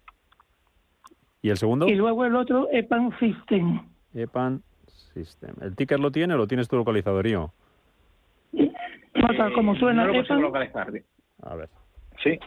¿Y 1.42 1.50
el 1.50 1.56
segundo? 1.56 1.86
Y 1.88 1.94
luego 1.94 2.24
el 2.24 2.34
otro 2.34 2.68
EPAN 2.72 3.16
System. 3.18 3.80
EPAN 4.14 4.62
System. 5.14 5.54
¿El 5.60 5.76
ticker 5.76 6.00
lo 6.00 6.10
tiene 6.10 6.34
o 6.34 6.36
lo 6.36 6.46
tienes 6.46 6.68
tu 6.68 6.76
localizadorío? 6.76 7.52
No, 8.52 9.52
como 9.54 9.74
suena. 9.76 10.04
No 10.04 10.12
lo 10.12 10.20
EPAN. 10.20 10.40
localizar. 10.40 10.92
A 11.42 11.54
ver. 11.54 11.68
Sí. 12.22 12.38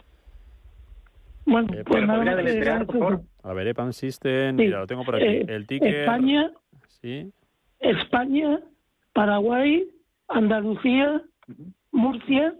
Bueno, 1.44 1.68
pues 1.86 2.06
nada, 2.06 2.36
deletrear, 2.36 2.86
por 2.86 2.98
favor? 2.98 3.20
A 3.42 3.52
ver, 3.52 3.66
EPAM 3.68 3.92
System, 3.92 4.56
mira, 4.56 4.80
lo 4.80 4.86
tengo 4.86 5.04
por 5.04 5.16
aquí. 5.16 5.24
Eh, 5.24 5.46
el 5.48 5.66
ticket. 5.66 5.92
España, 5.92 6.52
sí. 7.00 7.32
España, 7.80 8.60
Paraguay, 9.12 9.88
Andalucía, 10.28 11.22
Murcia 11.90 12.54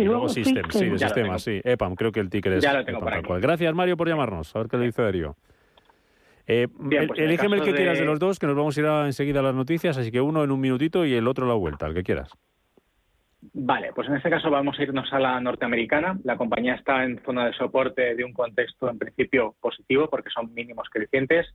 y, 0.00 0.04
luego 0.04 0.28
System, 0.28 0.64
sí, 0.70 0.90
de 0.90 0.98
sistema, 0.98 1.38
sí. 1.38 1.60
EPAM, 1.64 1.94
creo 1.94 2.12
que 2.12 2.20
el 2.20 2.30
ticket 2.30 2.54
es 2.54 2.62
ya 2.62 2.80
EPAM, 2.80 3.04
tal 3.04 3.22
cual. 3.22 3.40
Gracias, 3.40 3.74
Mario, 3.74 3.96
por 3.96 4.08
llamarnos. 4.08 4.54
A 4.54 4.60
ver 4.60 4.68
qué 4.68 4.76
le 4.76 4.86
dice 4.86 5.02
Darío. 5.02 5.36
Eh, 6.46 6.68
Bien, 6.78 7.08
pues 7.08 7.18
el, 7.18 7.30
el 7.30 7.62
que 7.62 7.74
quieras 7.74 7.98
de 7.98 8.04
los 8.04 8.18
dos, 8.18 8.38
que 8.38 8.46
nos 8.46 8.54
vamos 8.54 8.76
a 8.76 8.80
ir 8.80 8.86
a, 8.86 9.06
enseguida 9.06 9.40
a 9.40 9.42
las 9.42 9.54
noticias, 9.54 9.96
así 9.98 10.12
que 10.12 10.20
uno 10.20 10.44
en 10.44 10.50
un 10.50 10.60
minutito 10.60 11.04
y 11.04 11.14
el 11.14 11.26
otro 11.26 11.44
a 11.44 11.48
la 11.48 11.54
vuelta, 11.54 11.86
el 11.86 11.94
que 11.94 12.04
quieras. 12.04 12.30
Vale, 13.52 13.92
pues 13.94 14.08
en 14.08 14.16
este 14.16 14.30
caso 14.30 14.50
vamos 14.50 14.78
a 14.78 14.82
irnos 14.82 15.12
a 15.12 15.18
la 15.18 15.40
norteamericana. 15.40 16.18
La 16.24 16.36
compañía 16.36 16.74
está 16.74 17.04
en 17.04 17.20
zona 17.24 17.46
de 17.46 17.52
soporte 17.52 18.14
de 18.14 18.24
un 18.24 18.32
contexto 18.32 18.88
en 18.90 18.98
principio 18.98 19.54
positivo 19.60 20.08
porque 20.08 20.30
son 20.30 20.52
mínimos 20.54 20.88
crecientes, 20.90 21.46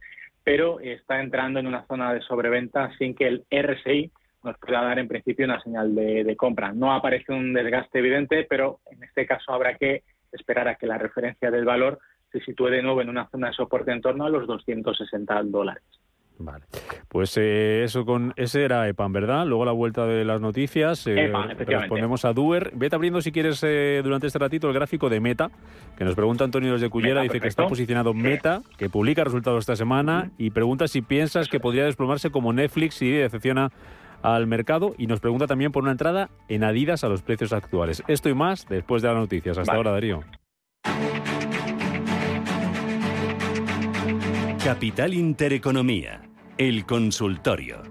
pero 0.44 0.80
está 0.80 1.22
entrando 1.22 1.60
en 1.60 1.68
una 1.68 1.86
zona 1.88 2.14
de 2.14 2.22
sobreventa 2.22 2.92
sin 2.98 3.16
que 3.16 3.28
el 3.28 3.46
RSI 3.52 4.12
nos 4.44 4.58
pueda 4.58 4.82
dar 4.82 5.00
en 5.00 5.08
principio 5.08 5.46
una 5.46 5.62
señal 5.62 5.94
de, 5.94 6.36
compra. 6.36 6.74
No 6.74 6.94
aparece 6.94 7.32
un 7.32 7.54
desgaste 7.54 8.00
evidente, 8.00 8.46
pero 8.50 8.80
en 8.92 9.04
este 9.04 9.26
caso 9.26 9.54
habrá 9.54 9.76
que 9.76 10.04
esperar 10.32 10.68
a 10.68 10.76
que 10.76 10.88
la 10.88 10.98
referencia 10.98 11.52
del 11.52 11.66
valor 11.66 12.00
se 12.32 12.40
sitúe 12.42 12.68
de 12.68 12.82
nuevo 12.82 13.02
en 13.02 13.10
una 13.10 13.30
zona 13.30 13.48
de 13.48 13.54
soporte 13.54 13.92
en 13.92 14.02
torno 14.02 14.26
a 14.26 14.30
los 14.30 14.48
260 14.48 15.44
dólares. 15.44 15.84
Vale. 16.44 16.66
Pues 17.08 17.38
eh, 17.38 17.84
eso 17.84 18.06
con 18.06 18.34
ese 18.36 18.64
era 18.64 18.88
EPAM, 18.88 19.14
¿verdad? 19.14 19.46
Luego 19.46 19.66
la 19.66 19.74
vuelta 19.74 20.06
de 20.08 20.26
las 20.26 20.42
noticias. 20.42 21.06
Eh, 21.06 21.32
respondemos 21.68 22.26
a 22.26 22.34
Duer. 22.34 22.72
Vete 22.74 22.96
abriendo 22.96 23.22
si 23.22 23.32
quieres 23.32 23.62
eh, 23.64 24.02
durante 24.04 24.28
este 24.28 24.40
ratito 24.40 24.68
el 24.68 24.74
gráfico 24.74 25.10
de 25.10 25.20
Meta, 25.20 25.52
que 25.98 26.04
nos 26.04 26.16
pregunta 26.16 26.44
Antonio 26.44 26.74
desde 26.74 26.90
Cullera, 26.90 27.22
dice 27.22 27.40
que 27.40 27.48
está 27.48 27.68
posicionado 27.68 28.14
Meta, 28.14 28.62
que 28.78 28.90
publica 28.90 29.24
resultados 29.24 29.60
esta 29.60 29.76
semana 29.76 30.32
y 30.38 30.50
pregunta 30.50 30.88
si 30.88 31.02
piensas 31.02 31.48
que 31.48 31.60
podría 31.60 31.86
desplomarse 31.86 32.32
como 32.32 32.54
Netflix 32.54 33.02
y 33.02 33.12
decepciona 33.12 33.72
al 34.22 34.48
mercado 34.48 34.94
y 34.98 35.08
nos 35.08 35.20
pregunta 35.20 35.48
también 35.48 35.72
por 35.72 35.84
una 35.84 35.92
entrada 35.92 36.30
en 36.48 36.64
Adidas 36.64 37.04
a 37.04 37.10
los 37.10 37.22
precios 37.22 37.54
actuales. 37.54 38.04
Esto 38.08 38.30
y 38.30 38.34
más 38.34 38.68
después 38.68 39.02
de 39.02 39.10
las 39.10 39.18
noticias. 39.18 39.58
Hasta 39.58 39.74
ahora, 39.74 39.92
Darío. 39.92 40.24
Capital 44.64 45.14
Intereconomía, 45.14 46.22
el 46.58 46.86
consultorio. 46.86 47.82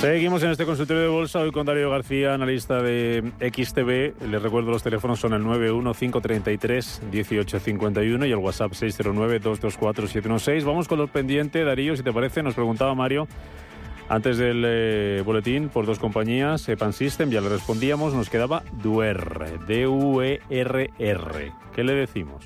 Seguimos 0.00 0.42
en 0.42 0.50
este 0.50 0.66
consultorio 0.66 1.02
de 1.02 1.08
bolsa 1.08 1.38
hoy 1.40 1.50
con 1.50 1.64
Darío 1.64 1.88
García, 1.90 2.34
analista 2.34 2.82
de 2.82 3.32
XTB. 3.40 4.28
Les 4.30 4.42
recuerdo 4.42 4.70
los 4.70 4.82
teléfonos 4.82 5.18
son 5.18 5.32
el 5.32 5.42
915331851 5.42 8.28
y 8.28 8.30
el 8.30 8.36
WhatsApp 8.36 8.72
609224716. 8.72 10.62
Vamos 10.64 10.88
con 10.88 10.98
los 10.98 11.08
pendientes, 11.08 11.64
Darío, 11.64 11.96
si 11.96 12.02
te 12.02 12.12
parece, 12.12 12.42
nos 12.42 12.52
preguntaba 12.54 12.94
Mario 12.94 13.26
antes 14.08 14.36
del 14.36 14.62
eh, 14.66 15.22
boletín 15.24 15.70
por 15.70 15.86
dos 15.86 15.98
compañías, 15.98 16.66
Pan 16.78 16.92
System, 16.92 17.30
ya 17.30 17.40
le 17.40 17.48
respondíamos, 17.48 18.12
nos 18.12 18.28
quedaba 18.28 18.62
DUER, 18.82 19.60
D-U-E-R-R. 19.66 21.52
¿Qué 21.74 21.84
le 21.84 21.94
decimos? 21.94 22.44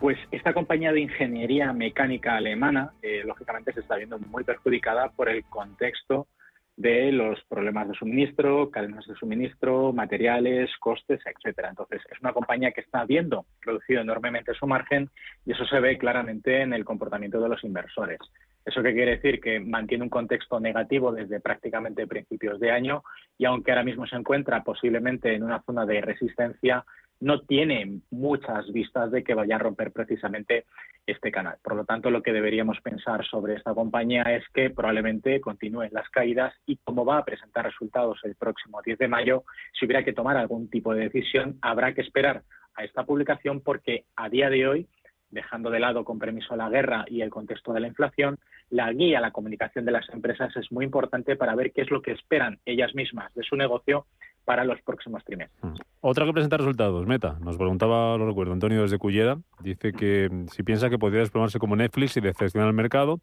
Pues 0.00 0.16
esta 0.30 0.54
compañía 0.54 0.92
de 0.92 1.00
ingeniería 1.00 1.74
mecánica 1.74 2.34
alemana, 2.34 2.94
eh, 3.02 3.22
lógicamente, 3.22 3.74
se 3.74 3.80
está 3.80 3.96
viendo 3.96 4.18
muy 4.18 4.44
perjudicada 4.44 5.10
por 5.10 5.28
el 5.28 5.44
contexto 5.44 6.26
de 6.74 7.12
los 7.12 7.38
problemas 7.44 7.86
de 7.86 7.94
suministro, 7.94 8.70
cadenas 8.70 9.06
de 9.06 9.14
suministro, 9.16 9.92
materiales, 9.92 10.70
costes, 10.80 11.20
etcétera. 11.26 11.68
Entonces, 11.68 12.00
es 12.10 12.18
una 12.22 12.32
compañía 12.32 12.72
que 12.72 12.80
está 12.80 13.04
viendo 13.04 13.44
reducido 13.60 14.00
enormemente 14.00 14.54
su 14.54 14.66
margen 14.66 15.10
y 15.44 15.52
eso 15.52 15.66
se 15.66 15.78
ve 15.80 15.98
claramente 15.98 16.62
en 16.62 16.72
el 16.72 16.86
comportamiento 16.86 17.38
de 17.38 17.50
los 17.50 17.62
inversores. 17.62 18.20
¿Eso 18.64 18.82
qué 18.82 18.94
quiere 18.94 19.16
decir? 19.16 19.38
Que 19.38 19.60
mantiene 19.60 20.04
un 20.04 20.10
contexto 20.10 20.60
negativo 20.60 21.12
desde 21.12 21.40
prácticamente 21.40 22.06
principios 22.06 22.58
de 22.58 22.70
año 22.70 23.02
y 23.36 23.44
aunque 23.44 23.72
ahora 23.72 23.84
mismo 23.84 24.06
se 24.06 24.16
encuentra 24.16 24.62
posiblemente 24.62 25.34
en 25.34 25.42
una 25.42 25.60
zona 25.62 25.84
de 25.84 26.00
resistencia, 26.00 26.86
no 27.20 27.40
tiene 27.42 28.00
muchas 28.10 28.72
vistas 28.72 29.10
de 29.10 29.22
que 29.22 29.34
vaya 29.34 29.56
a 29.56 29.58
romper 29.58 29.92
precisamente 29.92 30.64
este 31.06 31.30
canal. 31.30 31.56
Por 31.62 31.76
lo 31.76 31.84
tanto, 31.84 32.10
lo 32.10 32.22
que 32.22 32.32
deberíamos 32.32 32.80
pensar 32.80 33.24
sobre 33.26 33.54
esta 33.54 33.74
compañía 33.74 34.22
es 34.22 34.44
que 34.54 34.70
probablemente 34.70 35.40
continúen 35.40 35.90
las 35.92 36.08
caídas 36.08 36.54
y 36.66 36.76
como 36.78 37.04
va 37.04 37.18
a 37.18 37.24
presentar 37.24 37.66
resultados 37.66 38.18
el 38.24 38.34
próximo 38.36 38.80
10 38.82 38.98
de 38.98 39.08
mayo, 39.08 39.44
si 39.78 39.86
hubiera 39.86 40.04
que 40.04 40.12
tomar 40.12 40.36
algún 40.36 40.68
tipo 40.70 40.94
de 40.94 41.04
decisión, 41.04 41.58
habrá 41.62 41.94
que 41.94 42.00
esperar 42.00 42.42
a 42.74 42.84
esta 42.84 43.04
publicación 43.04 43.60
porque 43.60 44.04
a 44.16 44.28
día 44.28 44.48
de 44.48 44.66
hoy, 44.66 44.86
dejando 45.30 45.70
de 45.70 45.80
lado 45.80 46.04
con 46.04 46.18
permiso 46.18 46.56
la 46.56 46.68
guerra 46.68 47.04
y 47.06 47.20
el 47.20 47.30
contexto 47.30 47.72
de 47.72 47.80
la 47.80 47.88
inflación, 47.88 48.38
la 48.70 48.92
guía, 48.92 49.20
la 49.20 49.30
comunicación 49.30 49.84
de 49.84 49.92
las 49.92 50.08
empresas 50.10 50.56
es 50.56 50.70
muy 50.72 50.84
importante 50.84 51.36
para 51.36 51.54
ver 51.54 51.72
qué 51.72 51.82
es 51.82 51.90
lo 51.90 52.02
que 52.02 52.12
esperan 52.12 52.58
ellas 52.64 52.94
mismas 52.94 53.32
de 53.34 53.42
su 53.42 53.56
negocio 53.56 54.06
para 54.44 54.64
los 54.64 54.80
próximos 54.82 55.24
trimestres. 55.24 55.62
Mm. 55.62 55.76
Otra 56.00 56.26
que 56.26 56.32
presenta 56.32 56.56
resultados, 56.56 57.06
Meta. 57.06 57.38
Nos 57.40 57.56
preguntaba, 57.56 58.16
lo 58.16 58.26
recuerdo, 58.26 58.52
Antonio 58.52 58.82
desde 58.82 58.98
Cullera. 58.98 59.38
Dice 59.60 59.92
que 59.92 60.28
mm, 60.30 60.48
si 60.48 60.62
piensa 60.62 60.90
que 60.90 60.98
podría 60.98 61.20
desplomarse 61.20 61.58
como 61.58 61.76
Netflix 61.76 62.16
y 62.16 62.20
decepcionar 62.20 62.68
al 62.68 62.74
mercado. 62.74 63.18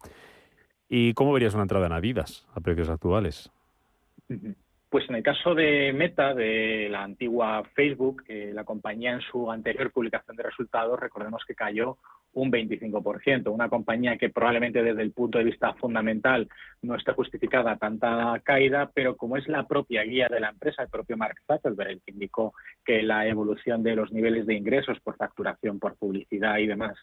¿Y 0.88 1.12
cómo 1.14 1.32
verías 1.32 1.54
una 1.54 1.64
entrada 1.64 1.86
en 1.86 1.92
Adidas 1.92 2.46
a 2.54 2.60
precios 2.60 2.88
actuales? 2.88 3.50
Pues 4.88 5.08
en 5.10 5.16
el 5.16 5.22
caso 5.22 5.54
de 5.54 5.92
Meta, 5.92 6.34
de 6.34 6.88
la 6.90 7.02
antigua 7.02 7.62
Facebook, 7.74 8.24
eh, 8.26 8.52
la 8.54 8.64
compañía 8.64 9.12
en 9.12 9.20
su 9.20 9.50
anterior 9.50 9.90
publicación 9.92 10.36
de 10.36 10.44
resultados, 10.44 10.98
recordemos 10.98 11.42
que 11.46 11.54
cayó 11.54 11.98
un 12.32 12.52
25%. 12.52 13.50
Una 13.50 13.68
compañía 13.68 14.16
que 14.16 14.30
probablemente 14.30 14.82
desde 14.82 15.02
el 15.02 15.12
punto 15.12 15.38
de 15.38 15.44
vista 15.44 15.74
fundamental 15.74 16.48
no 16.82 16.94
está 16.94 17.14
justificada 17.14 17.76
tanta 17.76 18.40
caída, 18.44 18.90
pero 18.94 19.16
como 19.16 19.36
es 19.36 19.48
la 19.48 19.66
propia 19.66 20.02
guía 20.04 20.28
de 20.28 20.40
la 20.40 20.50
empresa, 20.50 20.82
el 20.82 20.88
propio 20.88 21.16
Mark 21.16 21.36
Zuckerberg, 21.46 21.90
el 21.90 22.02
que 22.02 22.12
indicó 22.12 22.52
que 22.84 23.02
la 23.02 23.26
evolución 23.26 23.82
de 23.82 23.96
los 23.96 24.12
niveles 24.12 24.46
de 24.46 24.54
ingresos 24.54 25.00
por 25.00 25.16
facturación, 25.16 25.78
por 25.78 25.96
publicidad 25.96 26.58
y 26.58 26.66
demás 26.66 26.96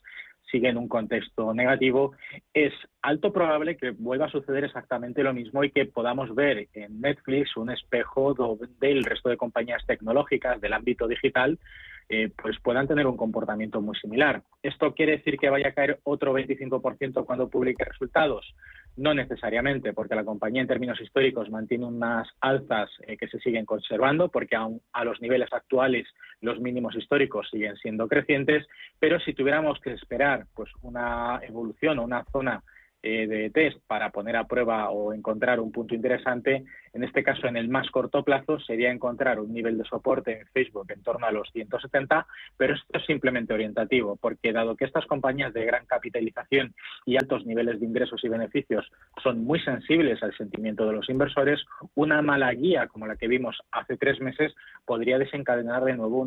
sigue 0.51 0.69
en 0.69 0.77
un 0.77 0.87
contexto 0.87 1.53
negativo, 1.53 2.13
es 2.53 2.71
alto 3.01 3.33
probable 3.33 3.77
que 3.77 3.91
vuelva 3.91 4.27
a 4.27 4.31
suceder 4.31 4.63
exactamente 4.63 5.23
lo 5.23 5.33
mismo 5.33 5.63
y 5.63 5.71
que 5.71 5.85
podamos 5.85 6.33
ver 6.35 6.67
en 6.73 7.01
Netflix 7.01 7.57
un 7.57 7.71
espejo 7.71 8.35
del 8.79 9.03
resto 9.03 9.29
de 9.29 9.37
compañías 9.37 9.85
tecnológicas 9.85 10.61
del 10.61 10.73
ámbito 10.73 11.07
digital 11.07 11.59
eh, 12.07 12.31
pues 12.41 12.59
puedan 12.61 12.87
tener 12.87 13.07
un 13.07 13.17
comportamiento 13.17 13.81
muy 13.81 13.95
similar. 13.95 14.43
¿Esto 14.61 14.93
quiere 14.93 15.13
decir 15.13 15.37
que 15.37 15.49
vaya 15.49 15.69
a 15.69 15.73
caer 15.73 15.99
otro 16.03 16.33
25% 16.33 17.25
cuando 17.25 17.49
publique 17.49 17.83
resultados? 17.83 18.53
No 18.95 19.13
necesariamente, 19.13 19.91
porque 19.91 20.15
la 20.15 20.23
compañía 20.23 20.61
en 20.61 20.67
términos 20.67 21.01
históricos 21.01 21.49
mantiene 21.49 21.85
unas 21.85 22.27
alzas 22.41 22.89
eh, 23.07 23.17
que 23.17 23.27
se 23.27 23.39
siguen 23.39 23.65
conservando, 23.65 24.29
porque 24.29 24.55
aún 24.55 24.81
a 24.93 25.03
los 25.03 25.19
niveles 25.19 25.51
actuales 25.51 26.07
los 26.41 26.59
mínimos 26.59 26.95
históricos 26.95 27.49
siguen 27.49 27.75
siendo 27.77 28.07
crecientes, 28.07 28.67
pero 28.99 29.19
si 29.19 29.33
tuviéramos 29.33 29.79
que 29.79 29.93
esperar 29.93 30.45
pues 30.53 30.69
una 30.83 31.39
evolución 31.43 31.99
o 31.99 32.03
una 32.03 32.23
zona 32.31 32.63
eh, 33.07 33.27
de 33.27 33.51
test 33.51 33.77
para 33.85 34.09
poner 34.09 34.35
a 34.35 34.47
prueba 34.47 34.89
o 34.89 35.13
encontrar 35.13 35.59
un 35.59 35.71
punto 35.71 35.93
interesante. 35.93 36.63
En 36.91 37.03
este 37.03 37.23
caso, 37.23 37.45
en 37.45 37.55
el 37.55 37.69
más 37.69 37.91
corto 37.91 38.23
plazo, 38.23 38.59
sería 38.59 38.89
encontrar 38.89 39.39
un 39.39 39.53
nivel 39.53 39.77
de 39.77 39.83
soporte 39.83 40.39
en 40.39 40.47
Facebook 40.47 40.87
en 40.89 41.03
torno 41.03 41.27
a 41.27 41.31
los 41.31 41.47
170, 41.51 42.25
pero 42.57 42.73
esto 42.73 42.97
es 42.97 43.05
simplemente 43.05 43.53
orientativo, 43.53 44.15
porque 44.15 44.51
dado 44.51 44.75
que 44.75 44.85
estas 44.85 45.05
compañías 45.05 45.53
de 45.53 45.65
gran 45.65 45.85
capitalización 45.85 46.73
y 47.05 47.17
altos 47.17 47.45
niveles 47.45 47.79
de 47.79 47.85
ingresos 47.85 48.23
y 48.23 48.27
beneficios 48.27 48.91
son 49.21 49.43
muy 49.43 49.59
sensibles 49.59 50.23
al 50.23 50.35
sentimiento 50.35 50.87
de 50.87 50.93
los 50.93 51.07
inversores, 51.07 51.63
una 51.93 52.23
mala 52.23 52.51
guía 52.53 52.87
como 52.87 53.05
la 53.05 53.17
que 53.17 53.27
vimos 53.27 53.55
hace 53.71 53.97
tres 53.97 54.19
meses 54.19 54.55
podría 54.83 55.19
desencadenar 55.19 55.83
de 55.83 55.95
nuevo 55.95 56.25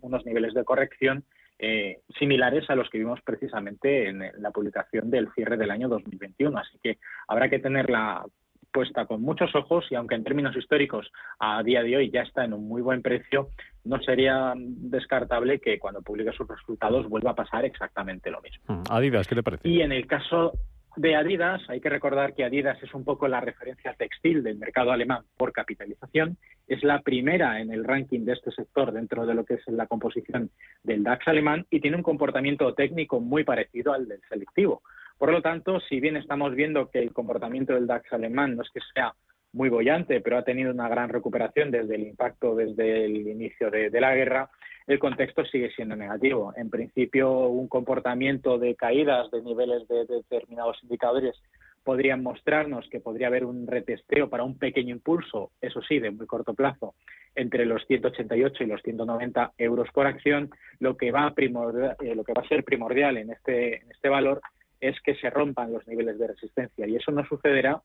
unos 0.00 0.24
niveles 0.24 0.54
de 0.54 0.64
corrección 0.64 1.22
eh, 1.66 2.00
similares 2.18 2.68
a 2.68 2.74
los 2.74 2.90
que 2.90 2.98
vimos 2.98 3.20
precisamente 3.22 4.08
en 4.08 4.20
la 4.38 4.50
publicación 4.50 5.10
del 5.10 5.32
cierre 5.32 5.56
del 5.56 5.70
año 5.70 5.88
2021. 5.88 6.58
Así 6.58 6.78
que 6.82 6.98
habrá 7.26 7.48
que 7.48 7.58
tenerla 7.58 8.22
puesta 8.70 9.06
con 9.06 9.22
muchos 9.22 9.54
ojos 9.54 9.86
y 9.90 9.94
aunque 9.94 10.14
en 10.16 10.24
términos 10.24 10.54
históricos 10.56 11.10
a 11.38 11.62
día 11.62 11.82
de 11.82 11.96
hoy 11.96 12.10
ya 12.10 12.22
está 12.22 12.44
en 12.44 12.52
un 12.52 12.68
muy 12.68 12.82
buen 12.82 13.00
precio, 13.00 13.48
no 13.84 13.98
sería 14.02 14.52
descartable 14.56 15.60
que 15.60 15.78
cuando 15.78 16.02
publique 16.02 16.32
sus 16.32 16.46
resultados 16.46 17.08
vuelva 17.08 17.30
a 17.30 17.34
pasar 17.34 17.64
exactamente 17.64 18.30
lo 18.30 18.42
mismo. 18.42 18.62
Mm, 18.68 18.82
Adidas, 18.90 19.26
¿qué 19.26 19.36
te 19.36 19.42
parece? 19.42 19.66
Y 19.66 19.80
en 19.80 19.92
el 19.92 20.06
caso 20.06 20.52
de 20.96 21.16
Adidas, 21.16 21.62
hay 21.68 21.80
que 21.80 21.88
recordar 21.88 22.34
que 22.34 22.44
Adidas 22.44 22.82
es 22.82 22.94
un 22.94 23.04
poco 23.04 23.28
la 23.28 23.40
referencia 23.40 23.94
textil 23.94 24.42
del 24.42 24.58
mercado 24.58 24.92
alemán 24.92 25.24
por 25.36 25.52
capitalización. 25.52 26.36
Es 26.66 26.82
la 26.82 27.00
primera 27.00 27.60
en 27.60 27.72
el 27.72 27.84
ranking 27.84 28.24
de 28.24 28.32
este 28.32 28.50
sector 28.52 28.92
dentro 28.92 29.26
de 29.26 29.34
lo 29.34 29.44
que 29.44 29.54
es 29.54 29.62
la 29.66 29.86
composición 29.86 30.50
del 30.82 31.02
DAX 31.02 31.28
alemán 31.28 31.66
y 31.70 31.80
tiene 31.80 31.96
un 31.96 32.02
comportamiento 32.02 32.72
técnico 32.74 33.20
muy 33.20 33.44
parecido 33.44 33.92
al 33.92 34.08
del 34.08 34.20
selectivo. 34.28 34.82
Por 35.18 35.32
lo 35.32 35.42
tanto, 35.42 35.80
si 35.80 36.00
bien 36.00 36.16
estamos 36.16 36.54
viendo 36.54 36.90
que 36.90 37.00
el 37.00 37.12
comportamiento 37.12 37.74
del 37.74 37.86
DAX 37.86 38.12
alemán 38.12 38.56
no 38.56 38.62
es 38.62 38.70
que 38.70 38.80
sea 38.94 39.14
muy 39.54 39.68
bollante, 39.68 40.20
pero 40.20 40.36
ha 40.36 40.42
tenido 40.42 40.72
una 40.72 40.88
gran 40.88 41.08
recuperación 41.08 41.70
desde 41.70 41.94
el 41.94 42.02
impacto, 42.02 42.54
desde 42.54 43.04
el 43.06 43.26
inicio 43.28 43.70
de, 43.70 44.00
la 44.00 44.14
guerra, 44.14 44.50
el 44.86 44.98
contexto 44.98 45.44
sigue 45.44 45.70
siendo 45.70 45.96
negativo. 45.96 46.52
En 46.56 46.68
principio, 46.68 47.46
un 47.46 47.68
comportamiento 47.68 48.58
de 48.58 48.74
caídas 48.74 49.30
de 49.30 49.42
niveles 49.42 49.86
de, 49.88 50.04
determinados 50.06 50.82
indicadores 50.82 51.40
podrían 51.84 52.22
mostrarnos 52.22 52.88
que 52.90 53.00
podría 53.00 53.28
haber 53.28 53.44
un 53.44 53.66
retesteo 53.66 54.28
para 54.28 54.42
un 54.42 54.58
pequeño 54.58 54.94
impulso, 54.94 55.52
eso 55.60 55.80
sí, 55.82 56.00
de 56.00 56.10
muy 56.10 56.26
corto 56.26 56.54
plazo, 56.54 56.94
entre 57.34 57.64
los 57.64 57.86
188 57.86 58.64
y 58.64 58.66
los 58.66 58.82
190 58.82 59.52
euros 59.58 59.88
por 59.92 60.06
acción. 60.06 60.50
Lo 60.80 60.96
que 60.96 61.12
va 61.12 61.26
a, 61.26 61.34
eh, 61.36 62.14
lo 62.14 62.24
que 62.24 62.32
va 62.32 62.42
a 62.42 62.48
ser 62.48 62.64
primordial 62.64 63.18
en 63.18 63.30
este, 63.30 63.82
en 63.82 63.90
este 63.90 64.08
valor 64.08 64.40
es 64.80 65.00
que 65.02 65.14
se 65.14 65.30
rompan 65.30 65.72
los 65.72 65.86
niveles 65.86 66.18
de 66.18 66.26
resistencia 66.26 66.86
y 66.86 66.96
eso 66.96 67.12
no 67.12 67.24
sucederá 67.26 67.80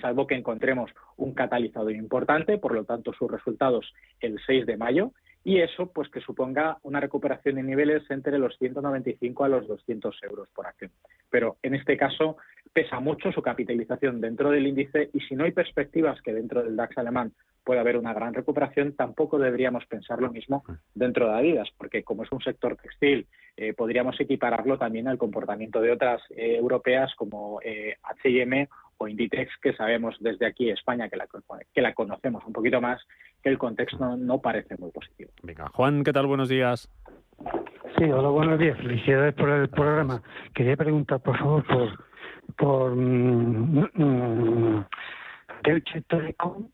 salvo 0.00 0.26
que 0.26 0.34
encontremos 0.34 0.90
un 1.16 1.34
catalizador 1.34 1.92
importante, 1.92 2.58
por 2.58 2.74
lo 2.74 2.84
tanto 2.84 3.12
sus 3.12 3.30
resultados 3.30 3.92
el 4.20 4.38
6 4.46 4.66
de 4.66 4.76
mayo, 4.76 5.12
y 5.42 5.58
eso 5.60 5.90
pues 5.92 6.08
que 6.10 6.20
suponga 6.20 6.78
una 6.82 7.00
recuperación 7.00 7.56
de 7.56 7.62
niveles 7.62 8.02
entre 8.10 8.38
los 8.38 8.56
195 8.58 9.44
a 9.44 9.48
los 9.48 9.66
200 9.66 10.22
euros 10.24 10.48
por 10.50 10.66
acción. 10.66 10.90
Pero 11.30 11.56
en 11.62 11.74
este 11.74 11.96
caso 11.96 12.36
pesa 12.72 13.00
mucho 13.00 13.32
su 13.32 13.42
capitalización 13.42 14.20
dentro 14.20 14.50
del 14.50 14.66
índice 14.66 15.10
y 15.12 15.20
si 15.20 15.34
no 15.34 15.44
hay 15.44 15.52
perspectivas 15.52 16.20
que 16.20 16.34
dentro 16.34 16.62
del 16.62 16.76
DAX 16.76 16.98
alemán 16.98 17.32
pueda 17.64 17.80
haber 17.80 17.96
una 17.96 18.14
gran 18.14 18.34
recuperación, 18.34 18.94
tampoco 18.94 19.38
deberíamos 19.38 19.86
pensar 19.86 20.20
lo 20.20 20.30
mismo 20.30 20.64
dentro 20.94 21.26
de 21.26 21.38
Adidas, 21.38 21.68
porque 21.76 22.02
como 22.02 22.24
es 22.24 22.32
un 22.32 22.40
sector 22.40 22.76
textil, 22.76 23.26
eh, 23.56 23.74
podríamos 23.74 24.18
equipararlo 24.20 24.78
también 24.78 25.08
al 25.08 25.18
comportamiento 25.18 25.80
de 25.80 25.92
otras 25.92 26.22
eh, 26.30 26.56
europeas 26.56 27.14
como 27.16 27.60
H&M 27.60 28.68
o 29.00 29.08
Inditex, 29.08 29.50
que 29.62 29.72
sabemos 29.72 30.14
desde 30.20 30.46
aquí, 30.46 30.70
España, 30.70 31.08
que 31.08 31.16
la, 31.16 31.26
que 31.72 31.80
la 31.80 31.94
conocemos 31.94 32.44
un 32.46 32.52
poquito 32.52 32.82
más, 32.82 33.00
que 33.42 33.48
el 33.48 33.56
contexto 33.56 34.14
no 34.16 34.40
parece 34.40 34.76
muy 34.78 34.90
positivo. 34.90 35.30
Venga, 35.42 35.68
Juan, 35.72 36.04
¿qué 36.04 36.12
tal? 36.12 36.26
Buenos 36.26 36.50
días. 36.50 36.90
Sí, 37.96 38.04
hola, 38.04 38.28
buenos 38.28 38.58
días. 38.58 38.76
Felicidades 38.76 39.34
por 39.34 39.48
el 39.48 39.70
programa. 39.70 40.22
Quería 40.54 40.76
preguntar, 40.76 41.20
por 41.20 41.38
favor, 41.38 41.64
por, 41.66 42.04
por 42.56 42.94
mm, 42.94 43.88
mm, 43.94 44.84
Deutsche 45.64 46.02
Telekom, 46.02 46.68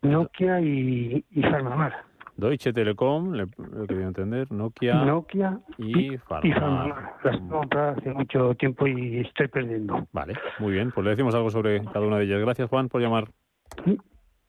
Nokia 0.00 0.60
y, 0.62 1.22
y 1.30 1.42
Farmamar. 1.42 2.07
Deutsche 2.38 2.72
Telekom, 2.72 3.32
le, 3.32 3.42
he 3.42 3.86
querido 3.88 4.06
entender, 4.06 4.52
Nokia, 4.52 4.94
Nokia 5.04 5.58
y, 5.76 6.14
y 6.14 6.18
Farmamar. 6.18 6.60
Farmamar. 6.60 7.14
Las 7.24 7.34
he 7.34 7.48
comprado 7.48 7.90
hace 7.98 8.10
mucho 8.12 8.54
tiempo 8.54 8.86
y 8.86 9.18
estoy 9.18 9.48
perdiendo. 9.48 10.06
Vale, 10.12 10.34
muy 10.60 10.70
bien, 10.72 10.92
pues 10.92 11.04
le 11.04 11.10
decimos 11.10 11.34
algo 11.34 11.50
sobre 11.50 11.84
cada 11.86 12.06
una 12.06 12.18
de 12.18 12.26
ellas. 12.26 12.40
Gracias, 12.40 12.70
Juan, 12.70 12.88
por 12.88 13.00
llamar. 13.00 13.26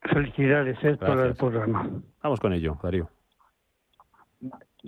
Felicidades 0.03 0.77
eh, 0.83 0.97
por 0.97 1.19
el 1.19 1.33
programa. 1.33 1.89
Vamos 2.21 2.39
con 2.39 2.53
ello, 2.53 2.77
Darío. 2.83 3.09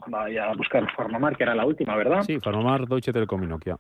Vaya 0.05 0.51
a 0.51 0.55
buscar 0.55 0.88
Farmamar, 0.96 1.36
que 1.36 1.43
era 1.43 1.55
la 1.55 1.65
última, 1.65 1.96
¿verdad? 1.96 2.22
Sí, 2.22 2.39
Farmamar, 2.39 2.88
Deutsche 2.88 3.12
Telekom 3.12 3.43
y 3.43 3.48
Nokia. 3.48 3.79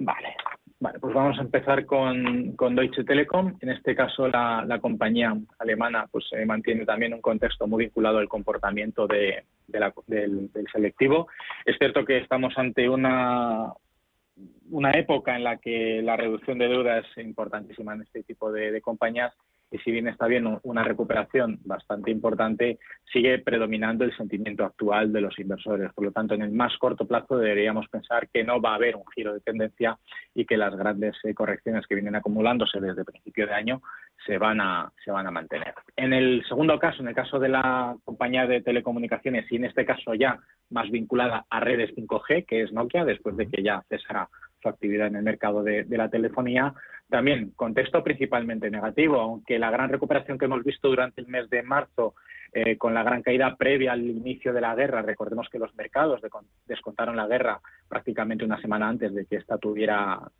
Vale. 0.00 0.36
Vale, 0.82 0.98
pues 0.98 1.14
vamos 1.14 1.38
a 1.38 1.42
empezar 1.42 1.86
con, 1.86 2.56
Deutsche 2.74 3.04
Telekom. 3.04 3.56
En 3.60 3.68
este 3.68 3.94
caso, 3.94 4.26
la, 4.26 4.78
compañía 4.80 5.32
alemana 5.60 6.08
pues 6.10 6.24
eh, 6.32 6.44
mantiene 6.44 6.84
también 6.84 7.14
un 7.14 7.20
contexto 7.20 7.68
muy 7.68 7.84
vinculado 7.84 8.18
al 8.18 8.28
comportamiento 8.28 9.06
del, 9.06 9.44
selectivo. 10.72 11.28
Es 11.64 11.78
cierto 11.78 12.04
que 12.04 12.18
estamos 12.18 12.58
ante 12.58 12.88
una, 12.88 13.72
una 14.72 14.90
época 14.90 15.36
en 15.36 15.44
la 15.44 15.58
que 15.58 16.02
la 16.02 16.16
reducción 16.16 16.58
de 16.58 16.66
deuda 16.66 16.98
es 16.98 17.16
importantísima 17.16 17.94
en 17.94 18.02
este 18.02 18.24
tipo 18.24 18.50
de 18.50 18.80
compañías 18.80 19.32
y 19.72 19.78
si 19.78 19.90
bien 19.90 20.06
está 20.06 20.26
bien 20.26 20.58
una 20.62 20.84
recuperación 20.84 21.58
bastante 21.64 22.10
importante, 22.10 22.78
sigue 23.10 23.38
predominando 23.38 24.04
el 24.04 24.14
sentimiento 24.16 24.64
actual 24.64 25.12
de 25.12 25.22
los 25.22 25.38
inversores. 25.38 25.92
Por 25.94 26.04
lo 26.04 26.12
tanto, 26.12 26.34
en 26.34 26.42
el 26.42 26.52
más 26.52 26.76
corto 26.78 27.06
plazo 27.06 27.38
deberíamos 27.38 27.88
pensar 27.88 28.28
que 28.28 28.44
no 28.44 28.60
va 28.60 28.72
a 28.72 28.74
haber 28.74 28.96
un 28.96 29.04
giro 29.14 29.32
de 29.32 29.40
tendencia 29.40 29.98
y 30.34 30.44
que 30.44 30.58
las 30.58 30.76
grandes 30.76 31.16
eh, 31.24 31.32
correcciones 31.32 31.86
que 31.86 31.94
vienen 31.94 32.16
acumulándose 32.16 32.80
desde 32.80 33.04
principio 33.04 33.46
de 33.46 33.54
año 33.54 33.82
se 34.26 34.38
van 34.38 34.60
a 34.60 34.92
se 35.04 35.10
van 35.10 35.26
a 35.26 35.30
mantener. 35.30 35.74
En 35.96 36.12
el 36.12 36.44
segundo 36.46 36.78
caso, 36.78 37.02
en 37.02 37.08
el 37.08 37.14
caso 37.14 37.38
de 37.38 37.48
la 37.48 37.96
compañía 38.04 38.46
de 38.46 38.60
telecomunicaciones 38.60 39.50
y 39.50 39.56
en 39.56 39.64
este 39.64 39.86
caso 39.86 40.14
ya 40.14 40.38
más 40.70 40.90
vinculada 40.90 41.46
a 41.48 41.60
redes 41.60 41.94
5G, 41.96 42.44
que 42.46 42.62
es 42.62 42.72
Nokia, 42.72 43.04
después 43.04 43.36
de 43.36 43.48
que 43.48 43.62
ya 43.62 43.82
cesara 43.88 44.28
su 44.62 44.68
actividad 44.68 45.08
en 45.08 45.16
el 45.16 45.22
mercado 45.22 45.62
de, 45.62 45.84
de 45.84 45.96
la 45.98 46.08
telefonía. 46.08 46.72
También 47.12 47.52
contexto 47.56 48.02
principalmente 48.02 48.70
negativo, 48.70 49.20
aunque 49.20 49.58
la 49.58 49.70
gran 49.70 49.90
recuperación 49.90 50.38
que 50.38 50.46
hemos 50.46 50.64
visto 50.64 50.88
durante 50.88 51.20
el 51.20 51.26
mes 51.26 51.50
de 51.50 51.62
marzo 51.62 52.14
eh, 52.54 52.78
con 52.78 52.94
la 52.94 53.02
gran 53.02 53.20
caída 53.20 53.54
previa 53.54 53.92
al 53.92 54.00
inicio 54.00 54.54
de 54.54 54.62
la 54.62 54.74
guerra, 54.74 55.02
recordemos 55.02 55.46
que 55.50 55.58
los 55.58 55.74
mercados 55.74 56.22
de- 56.22 56.30
descontaron 56.64 57.14
la 57.14 57.26
guerra 57.26 57.60
prácticamente 57.86 58.46
una 58.46 58.58
semana 58.62 58.88
antes 58.88 59.14
de 59.14 59.26
que 59.26 59.36
esta 59.36 59.58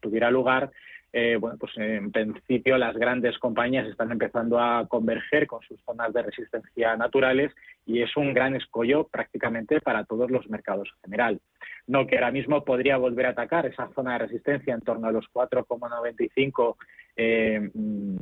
tuviera 0.00 0.30
lugar, 0.30 0.70
eh, 1.12 1.36
bueno, 1.38 1.58
pues 1.58 1.72
en 1.76 2.10
principio 2.10 2.78
las 2.78 2.96
grandes 2.96 3.38
compañías 3.38 3.86
están 3.86 4.10
empezando 4.10 4.58
a 4.58 4.86
converger 4.88 5.46
con 5.46 5.60
sus 5.62 5.78
zonas 5.84 6.12
de 6.14 6.22
resistencia 6.22 6.96
naturales 6.96 7.52
y 7.84 8.00
es 8.00 8.16
un 8.16 8.32
gran 8.32 8.56
escollo 8.56 9.08
prácticamente 9.08 9.80
para 9.82 10.04
todos 10.04 10.30
los 10.30 10.48
mercados 10.48 10.88
en 10.88 11.10
general. 11.10 11.40
No 11.86 12.06
que 12.06 12.16
ahora 12.16 12.30
mismo 12.30 12.64
podría 12.64 12.96
volver 12.96 13.26
a 13.26 13.30
atacar 13.30 13.66
esa 13.66 13.90
zona 13.94 14.14
de 14.14 14.20
resistencia 14.20 14.72
en 14.72 14.80
torno 14.80 15.06
a 15.08 15.12
los 15.12 15.26
4,95 15.34 16.76
eh, 17.16 17.70
mm, 17.74 18.16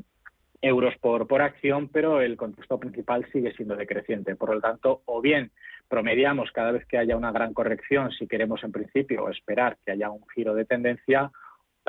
euros 0.62 0.94
por, 1.00 1.28
por 1.28 1.42
acción, 1.42 1.88
pero 1.88 2.20
el 2.20 2.36
contexto 2.36 2.80
principal 2.80 3.24
sigue 3.32 3.52
siendo 3.52 3.76
decreciente. 3.76 4.34
Por 4.34 4.52
lo 4.52 4.60
tanto, 4.60 5.02
o 5.04 5.20
bien 5.20 5.52
promediamos 5.88 6.50
cada 6.52 6.72
vez 6.72 6.84
que 6.86 6.98
haya 6.98 7.16
una 7.16 7.30
gran 7.30 7.54
corrección, 7.54 8.10
si 8.10 8.26
queremos 8.26 8.64
en 8.64 8.72
principio 8.72 9.28
esperar 9.28 9.76
que 9.84 9.92
haya 9.92 10.10
un 10.10 10.26
giro 10.34 10.54
de 10.54 10.64
tendencia, 10.64 11.30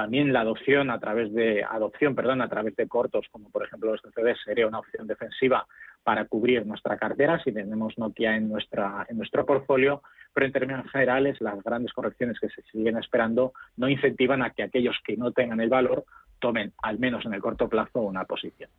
también 0.02 0.34
la 0.34 0.42
adopción 0.42 0.90
a 0.90 1.00
través 1.00 1.32
de 1.32 1.64
adopción, 1.64 2.16
perdón, 2.16 2.42
a 2.42 2.50
través 2.50 2.76
de 2.76 2.88
cortos, 2.88 3.28
como 3.30 3.52
por 3.52 3.64
ejemplo 3.64 3.92
los 3.92 4.02
CCDs, 4.02 4.40
sería 4.44 4.66
una 4.66 4.80
opción 4.80 5.06
defensiva 5.06 5.68
para 6.04 6.26
cubrir 6.26 6.66
nuestra 6.66 6.98
cartera 6.98 7.40
si 7.44 7.52
tenemos 7.52 7.96
Nokia 8.00 8.36
en 8.36 8.50
nuestra 8.50 9.06
en 9.08 9.18
nuestro 9.18 9.46
portfolio, 9.46 10.02
pero 10.34 10.48
en 10.48 10.54
términos 10.54 10.90
generales 10.92 11.40
las 11.40 11.62
grandes 11.62 11.94
correcciones 11.94 12.40
que 12.40 12.50
se 12.50 12.64
siguen 12.72 12.98
esperando 12.98 13.54
no 13.78 13.88
incentivan 13.90 14.42
a 14.42 14.50
que 14.50 14.64
aquellos 14.64 14.98
que 15.06 15.16
no 15.18 15.34
tengan 15.34 15.62
el 15.62 15.70
valor 15.70 16.04
tomen 16.40 16.74
al 16.82 16.98
menos 16.98 17.24
en 17.28 17.36
el 17.36 17.40
corto 17.40 17.70
plazo 17.70 18.02
una 18.02 18.26
posición. 18.26 18.72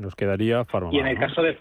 Nos 0.00 0.16
quedaría 0.16 0.64
Farmamar. 0.64 0.94
Y 0.94 0.98
en 0.98 1.06
el 1.06 1.18
caso 1.20 1.42
de 1.42 1.60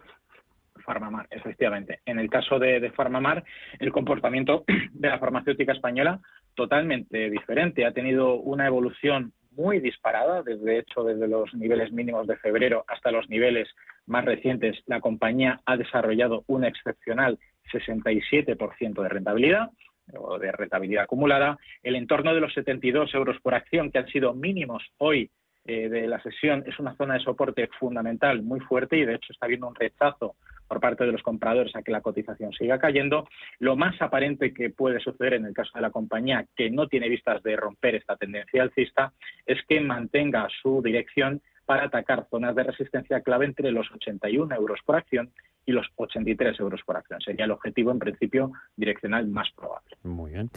Farmamar, 0.84 1.28
efectivamente. 1.30 2.00
En 2.08 2.18
el 2.18 2.28
caso 2.28 2.58
de, 2.58 2.80
de 2.80 2.90
Farmamar, 2.90 3.44
el 3.78 3.92
comportamiento 3.92 4.64
de 4.94 5.10
la 5.10 5.20
farmacéutica 5.20 5.74
española 5.74 6.22
totalmente 6.56 7.30
diferente. 7.30 7.86
Ha 7.86 7.92
tenido 7.92 8.36
una 8.36 8.68
evolución 8.68 9.34
muy 9.52 9.80
disparada, 9.80 10.44
desde 10.44 10.80
hecho 10.80 11.04
desde 11.04 11.28
los 11.28 11.54
niveles 11.54 11.92
mínimos 11.92 12.28
de 12.28 12.38
febrero 12.38 12.84
hasta 12.88 13.12
los 13.12 13.30
niveles 13.30 13.70
más 14.06 14.26
recientes. 14.26 14.78
La 14.86 15.00
compañía 15.00 15.62
ha 15.66 15.78
desarrollado 15.78 16.44
un 16.48 16.66
excepcional 16.66 17.40
67% 17.72 19.02
de 19.02 19.10
rentabilidad 19.10 19.70
o 20.18 20.38
de 20.38 20.52
rentabilidad 20.52 21.04
acumulada. 21.04 21.58
El 21.84 21.96
entorno 21.96 22.34
de 22.34 22.42
los 22.42 22.54
72 22.54 23.14
euros 23.14 23.38
por 23.42 23.56
acción, 23.56 23.92
que 23.92 24.00
han 24.00 24.08
sido 24.08 24.34
mínimos 24.34 24.84
hoy 24.98 25.32
eh, 25.66 25.90
de 25.90 26.08
la 26.08 26.22
sesión, 26.22 26.64
es 26.68 26.78
una 26.80 26.96
zona 26.96 27.16
de 27.16 27.22
soporte 27.22 27.68
fundamental 27.80 28.44
muy 28.44 28.60
fuerte 28.60 28.98
y 28.98 29.06
de 29.06 29.16
hecho 29.16 29.34
está 29.34 29.46
habiendo 29.46 29.68
un 29.68 29.76
rechazo 29.76 30.36
por 30.68 30.80
parte 30.80 31.06
de 31.06 31.12
los 31.12 31.24
compradores 31.24 31.76
a 31.76 31.82
que 31.82 31.92
la 31.92 32.02
cotización 32.02 32.54
siga 32.54 32.80
cayendo. 32.80 33.28
Lo 33.60 33.76
más 33.76 34.02
aparente 34.02 34.54
que 34.54 34.70
puede 34.70 35.00
suceder 35.00 35.36
en 35.36 35.46
el 35.46 35.54
caso 35.54 35.72
de 35.76 35.82
la 35.82 35.92
compañía, 35.92 36.46
que 36.56 36.70
no 36.70 36.88
tiene 36.88 37.10
vistas 37.10 37.44
de 37.44 37.56
romper 37.56 37.96
esta 37.96 38.16
tendencia 38.16 38.64
alcista, 38.64 39.14
es 39.46 39.60
que 39.68 39.80
mantenga 39.80 40.48
su 40.62 40.82
dirección 40.82 41.42
para 41.66 41.86
atacar 41.86 42.28
zonas 42.30 42.56
de 42.56 42.64
resistencia 42.64 43.22
clave 43.22 43.46
entre 43.46 43.72
los 43.72 43.92
81 43.92 44.54
euros 44.56 44.80
por 44.86 44.96
acción 44.96 45.32
y 45.66 45.72
los 45.72 45.88
83 45.96 46.60
euros 46.60 46.82
por 46.86 46.98
acción. 46.98 47.20
Sería 47.22 47.46
el 47.46 47.52
objetivo, 47.52 47.92
en 47.92 48.00
principio, 48.00 48.52
direccional 48.76 49.28
más 49.28 49.50
probable. 49.56 49.98
Muy 50.04 50.32
bien. 50.32 50.50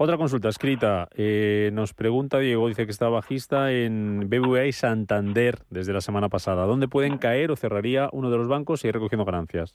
Otra 0.00 0.16
consulta 0.16 0.48
escrita. 0.48 1.08
Eh, 1.16 1.70
nos 1.72 1.92
pregunta 1.92 2.38
Diego, 2.38 2.68
dice 2.68 2.84
que 2.84 2.92
está 2.92 3.08
bajista 3.08 3.72
en 3.72 4.30
BBVA 4.30 4.66
y 4.66 4.72
Santander 4.72 5.56
desde 5.70 5.92
la 5.92 6.00
semana 6.00 6.28
pasada. 6.28 6.66
¿Dónde 6.66 6.86
pueden 6.86 7.18
caer 7.18 7.50
o 7.50 7.56
cerraría 7.56 8.08
uno 8.12 8.30
de 8.30 8.36
los 8.36 8.46
bancos 8.46 8.84
y 8.84 8.88
ir 8.88 8.94
recogiendo 8.94 9.24
ganancias? 9.24 9.74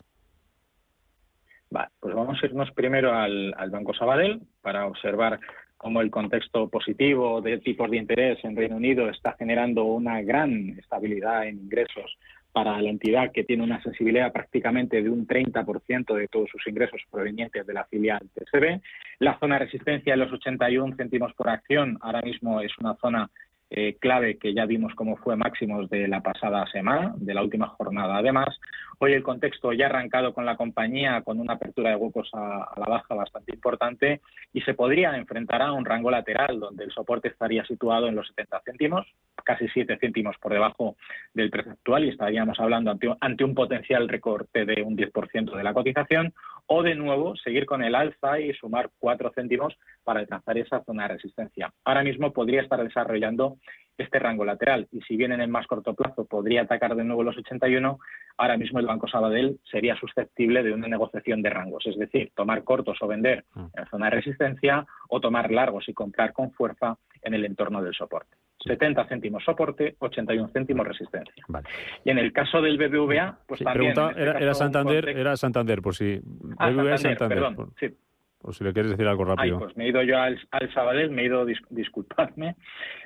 Vale, 1.69 1.89
pues 1.99 2.15
vamos 2.15 2.41
a 2.41 2.45
irnos 2.45 2.71
primero 2.71 3.13
al, 3.13 3.53
al 3.57 3.69
Banco 3.69 3.93
Sabadell 3.93 4.41
para 4.61 4.87
observar 4.87 5.41
cómo 5.75 5.99
el 5.99 6.09
contexto 6.09 6.69
positivo 6.69 7.41
de 7.41 7.57
tipos 7.57 7.91
de 7.91 7.97
interés 7.97 8.39
en 8.45 8.55
Reino 8.55 8.77
Unido 8.77 9.09
está 9.09 9.33
generando 9.33 9.83
una 9.83 10.21
gran 10.21 10.79
estabilidad 10.79 11.45
en 11.47 11.57
ingresos 11.57 12.17
para 12.53 12.79
la 12.79 12.89
entidad 12.89 13.31
que 13.31 13.43
tiene 13.43 13.63
una 13.63 13.81
sensibilidad 13.81 14.31
prácticamente 14.31 15.01
de 15.01 15.09
un 15.09 15.27
30% 15.27 16.13
de 16.13 16.27
todos 16.27 16.49
sus 16.51 16.65
ingresos 16.67 17.01
provenientes 17.09 17.65
de 17.65 17.73
la 17.73 17.83
filial 17.85 18.21
TSB. 18.35 18.79
La 19.19 19.39
zona 19.39 19.55
de 19.55 19.65
resistencia 19.65 20.13
de 20.13 20.17
los 20.17 20.31
81 20.31 20.95
céntimos 20.95 21.33
por 21.33 21.49
acción 21.49 21.97
ahora 22.01 22.21
mismo 22.21 22.61
es 22.61 22.71
una 22.77 22.95
zona 22.95 23.29
eh, 23.75 23.97
clave 23.99 24.37
que 24.37 24.53
ya 24.53 24.67
vimos 24.67 24.93
cómo 24.93 25.17
fue 25.17 25.35
máximos 25.35 25.89
de 25.89 26.07
la 26.07 26.21
pasada 26.21 26.67
semana, 26.67 27.11
de 27.17 27.33
la 27.33 27.41
última 27.41 27.67
jornada. 27.69 28.17
Además, 28.17 28.59
hoy 28.99 29.13
el 29.13 29.23
contexto 29.23 29.73
ya 29.73 29.85
ha 29.85 29.89
arrancado 29.89 30.31
con 30.31 30.45
la 30.45 30.57
compañía 30.57 31.23
con 31.23 31.39
una 31.39 31.53
apertura 31.53 31.89
de 31.89 31.95
huecos 31.95 32.29
a, 32.33 32.65
a 32.65 32.79
la 32.79 32.85
baja 32.85 33.15
bastante 33.15 33.55
importante 33.55 34.21
y 34.53 34.61
se 34.61 34.75
podría 34.75 35.17
enfrentar 35.17 35.63
a 35.63 35.71
un 35.71 35.85
rango 35.85 36.11
lateral 36.11 36.59
donde 36.59 36.83
el 36.83 36.91
soporte 36.91 37.29
estaría 37.29 37.65
situado 37.65 38.07
en 38.07 38.15
los 38.15 38.27
70 38.27 38.61
céntimos, 38.63 39.07
casi 39.43 39.67
7 39.67 39.97
céntimos 39.99 40.37
por 40.37 40.53
debajo 40.53 40.95
del 41.33 41.49
precio 41.49 41.71
actual 41.71 42.05
y 42.05 42.09
estaríamos 42.09 42.59
hablando 42.59 42.91
ante, 42.91 43.11
ante 43.21 43.43
un 43.43 43.55
potencial 43.55 44.07
recorte 44.07 44.65
de 44.65 44.83
un 44.83 44.95
10% 44.95 45.55
de 45.55 45.63
la 45.63 45.73
cotización 45.73 46.31
o 46.67 46.83
de 46.83 46.93
nuevo 46.93 47.35
seguir 47.37 47.65
con 47.65 47.83
el 47.83 47.95
alza 47.95 48.39
y 48.39 48.53
sumar 48.53 48.91
4 48.99 49.31
céntimos 49.33 49.75
para 50.03 50.19
alcanzar 50.19 50.57
esa 50.57 50.83
zona 50.83 51.03
de 51.07 51.15
resistencia. 51.15 51.73
Ahora 51.83 52.03
mismo 52.03 52.31
podría 52.33 52.61
estar 52.61 52.81
desarrollando 52.83 53.57
este 53.97 54.17
rango 54.19 54.43
lateral 54.43 54.87
y 54.91 55.01
si 55.01 55.15
bien 55.15 55.31
en 55.33 55.41
el 55.41 55.49
más 55.49 55.67
corto 55.67 55.93
plazo 55.93 56.25
podría 56.25 56.63
atacar 56.63 56.95
de 56.95 57.03
nuevo 57.03 57.23
los 57.23 57.37
81, 57.37 57.99
ahora 58.37 58.57
mismo 58.57 58.79
el 58.79 58.87
Banco 58.87 59.07
Sabadell 59.07 59.59
sería 59.69 59.95
susceptible 59.95 60.63
de 60.63 60.73
una 60.73 60.87
negociación 60.87 61.41
de 61.43 61.49
rangos, 61.51 61.85
es 61.85 61.97
decir, 61.97 62.31
tomar 62.35 62.63
cortos 62.63 62.97
o 63.01 63.07
vender 63.07 63.45
en 63.55 63.85
zona 63.91 64.05
de 64.07 64.15
resistencia 64.15 64.85
o 65.09 65.19
tomar 65.21 65.51
largos 65.51 65.87
y 65.87 65.93
comprar 65.93 66.33
con 66.33 66.51
fuerza 66.51 66.97
en 67.21 67.33
el 67.35 67.45
entorno 67.45 67.81
del 67.83 67.93
soporte. 67.93 68.35
70 68.65 69.05
céntimos 69.07 69.43
soporte, 69.43 69.95
81 69.99 70.47
céntimos 70.53 70.87
resistencia. 70.87 71.43
Vale. 71.49 71.67
Y 72.05 72.09
en 72.11 72.17
el 72.17 72.31
caso 72.31 72.61
del 72.61 72.77
BBVA, 72.77 73.37
pues 73.45 73.59
Sí, 73.59 73.63
también... 73.65 73.93
pregunta, 73.93 74.19
este 74.19 74.43
era, 74.43 74.53
Santander, 74.53 74.95
contexto- 75.03 75.21
era 75.21 75.37
Santander, 75.37 75.81
por 75.81 75.95
si. 75.95 76.21
Ah, 76.57 76.69
BBVA 76.69 76.97
Santander, 76.97 76.99
Santander. 76.99 77.37
perdón, 77.37 77.55
por- 77.55 77.69
sí. 77.79 77.95
O 78.43 78.53
si 78.53 78.63
le 78.63 78.73
quieres 78.73 78.91
decir 78.91 79.07
algo 79.07 79.25
rápido. 79.25 79.55
Ay, 79.55 79.63
pues 79.63 79.77
me 79.77 79.85
he 79.85 79.89
ido 79.89 80.03
yo 80.03 80.17
al, 80.19 80.39
al 80.51 80.73
Sabadell, 80.73 81.09
me 81.09 81.23
he 81.23 81.25
ido, 81.25 81.45
dis, 81.45 81.59
disculpadme. 81.69 82.55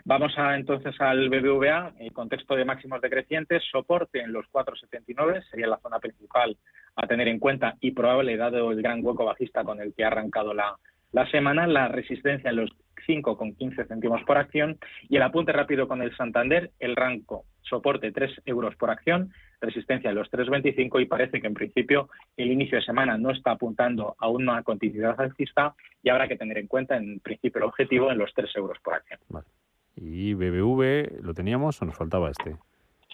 Vamos 0.04 0.34
a, 0.38 0.56
entonces 0.56 1.00
al 1.00 1.30
BBVA, 1.30 1.94
en 2.00 2.14
contexto 2.14 2.56
de 2.56 2.66
máximos 2.66 3.02
decrecientes, 3.02 3.64
soporte 3.72 4.20
en 4.20 4.34
los 4.34 4.46
4,79 4.52 5.44
sería 5.50 5.68
la 5.68 5.78
zona 5.78 6.00
principal 6.00 6.58
a 6.96 7.08
tener 7.08 7.28
en 7.28 7.40
cuenta 7.40 7.76
y 7.80 7.92
probable, 7.92 8.36
dado 8.36 8.72
el 8.72 8.82
gran 8.82 9.06
hueco 9.06 9.26
bajista 9.26 9.64
con 9.64 9.80
el 9.80 9.94
que 9.94 10.04
ha 10.04 10.08
arrancado 10.08 10.54
la, 10.54 10.76
la 11.12 11.30
semana, 11.30 11.68
la 11.68 11.88
resistencia 11.88 12.50
en 12.50 12.58
los 12.58 12.72
5,15 13.08 13.88
céntimos 13.88 14.24
por 14.24 14.38
acción 14.38 14.78
y 15.08 15.16
el 15.16 15.22
apunte 15.22 15.52
rápido 15.52 15.88
con 15.88 16.02
el 16.02 16.16
Santander, 16.18 16.72
el 16.80 16.96
rango 16.96 17.46
soporte 17.62 18.12
3 18.12 18.42
euros 18.46 18.76
por 18.76 18.90
acción, 18.90 19.32
resistencia 19.62 20.10
en 20.10 20.16
los 20.16 20.30
3,25 20.32 21.02
y 21.02 21.06
parece 21.06 21.42
que 21.42 21.48
en 21.48 21.54
principio 21.54 22.10
el 22.36 22.52
inicio 22.52 22.78
de 22.78 22.86
semana 22.86 23.18
no 23.18 23.32
está 23.32 23.52
apuntando 23.52 24.16
a 24.20 24.28
una 24.30 24.62
continuidad 24.64 25.20
alcista 25.20 25.76
y 26.04 26.10
habrá 26.10 26.28
que 26.28 26.38
tener 26.38 26.58
en 26.58 26.68
cuenta 26.68 26.98
en 26.98 27.20
principio 27.20 27.60
el 27.60 27.66
objetivo 27.66 28.12
en 28.12 28.18
los 28.18 28.34
3 28.34 28.56
euros 28.56 28.78
por 28.84 28.94
acción. 28.94 29.20
Vale. 29.30 29.48
¿Y 29.96 30.34
BBV 30.36 31.24
lo 31.24 31.34
teníamos 31.34 31.82
o 31.82 31.86
nos 31.86 31.98
faltaba 31.98 32.30
este? 32.30 32.56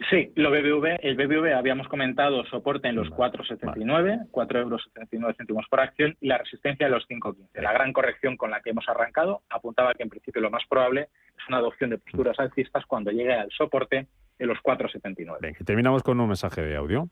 Sí, 0.09 0.31
lo 0.35 0.49
BBV, 0.49 0.97
el 1.01 1.15
BBV 1.15 1.53
habíamos 1.53 1.87
comentado 1.87 2.43
soporte 2.45 2.87
en 2.87 2.95
los 2.95 3.09
4,79, 3.09 4.27
4 4.31 4.59
euros 4.59 4.83
79 4.91 5.35
céntimos 5.37 5.67
por 5.69 5.79
acción 5.81 6.17
y 6.19 6.27
la 6.27 6.39
resistencia 6.39 6.87
de 6.87 6.91
los 6.91 7.07
5,15. 7.07 7.61
La 7.61 7.73
gran 7.73 7.93
corrección 7.93 8.35
con 8.35 8.49
la 8.49 8.61
que 8.61 8.71
hemos 8.71 8.89
arrancado 8.89 9.43
apuntaba 9.49 9.93
que 9.93 10.01
en 10.01 10.09
principio 10.09 10.41
lo 10.41 10.49
más 10.49 10.63
probable 10.67 11.09
es 11.37 11.47
una 11.47 11.57
adopción 11.57 11.91
de 11.91 11.99
posturas 11.99 12.39
alcistas 12.39 12.85
cuando 12.87 13.11
llegue 13.11 13.33
al 13.33 13.51
soporte 13.51 14.07
de 14.43 14.47
los 14.47 14.59
4,79. 14.61 15.65
terminamos 15.65 16.03
con 16.03 16.19
un 16.19 16.27
mensaje 16.27 16.61
de 16.61 16.75
audio. 16.75 17.07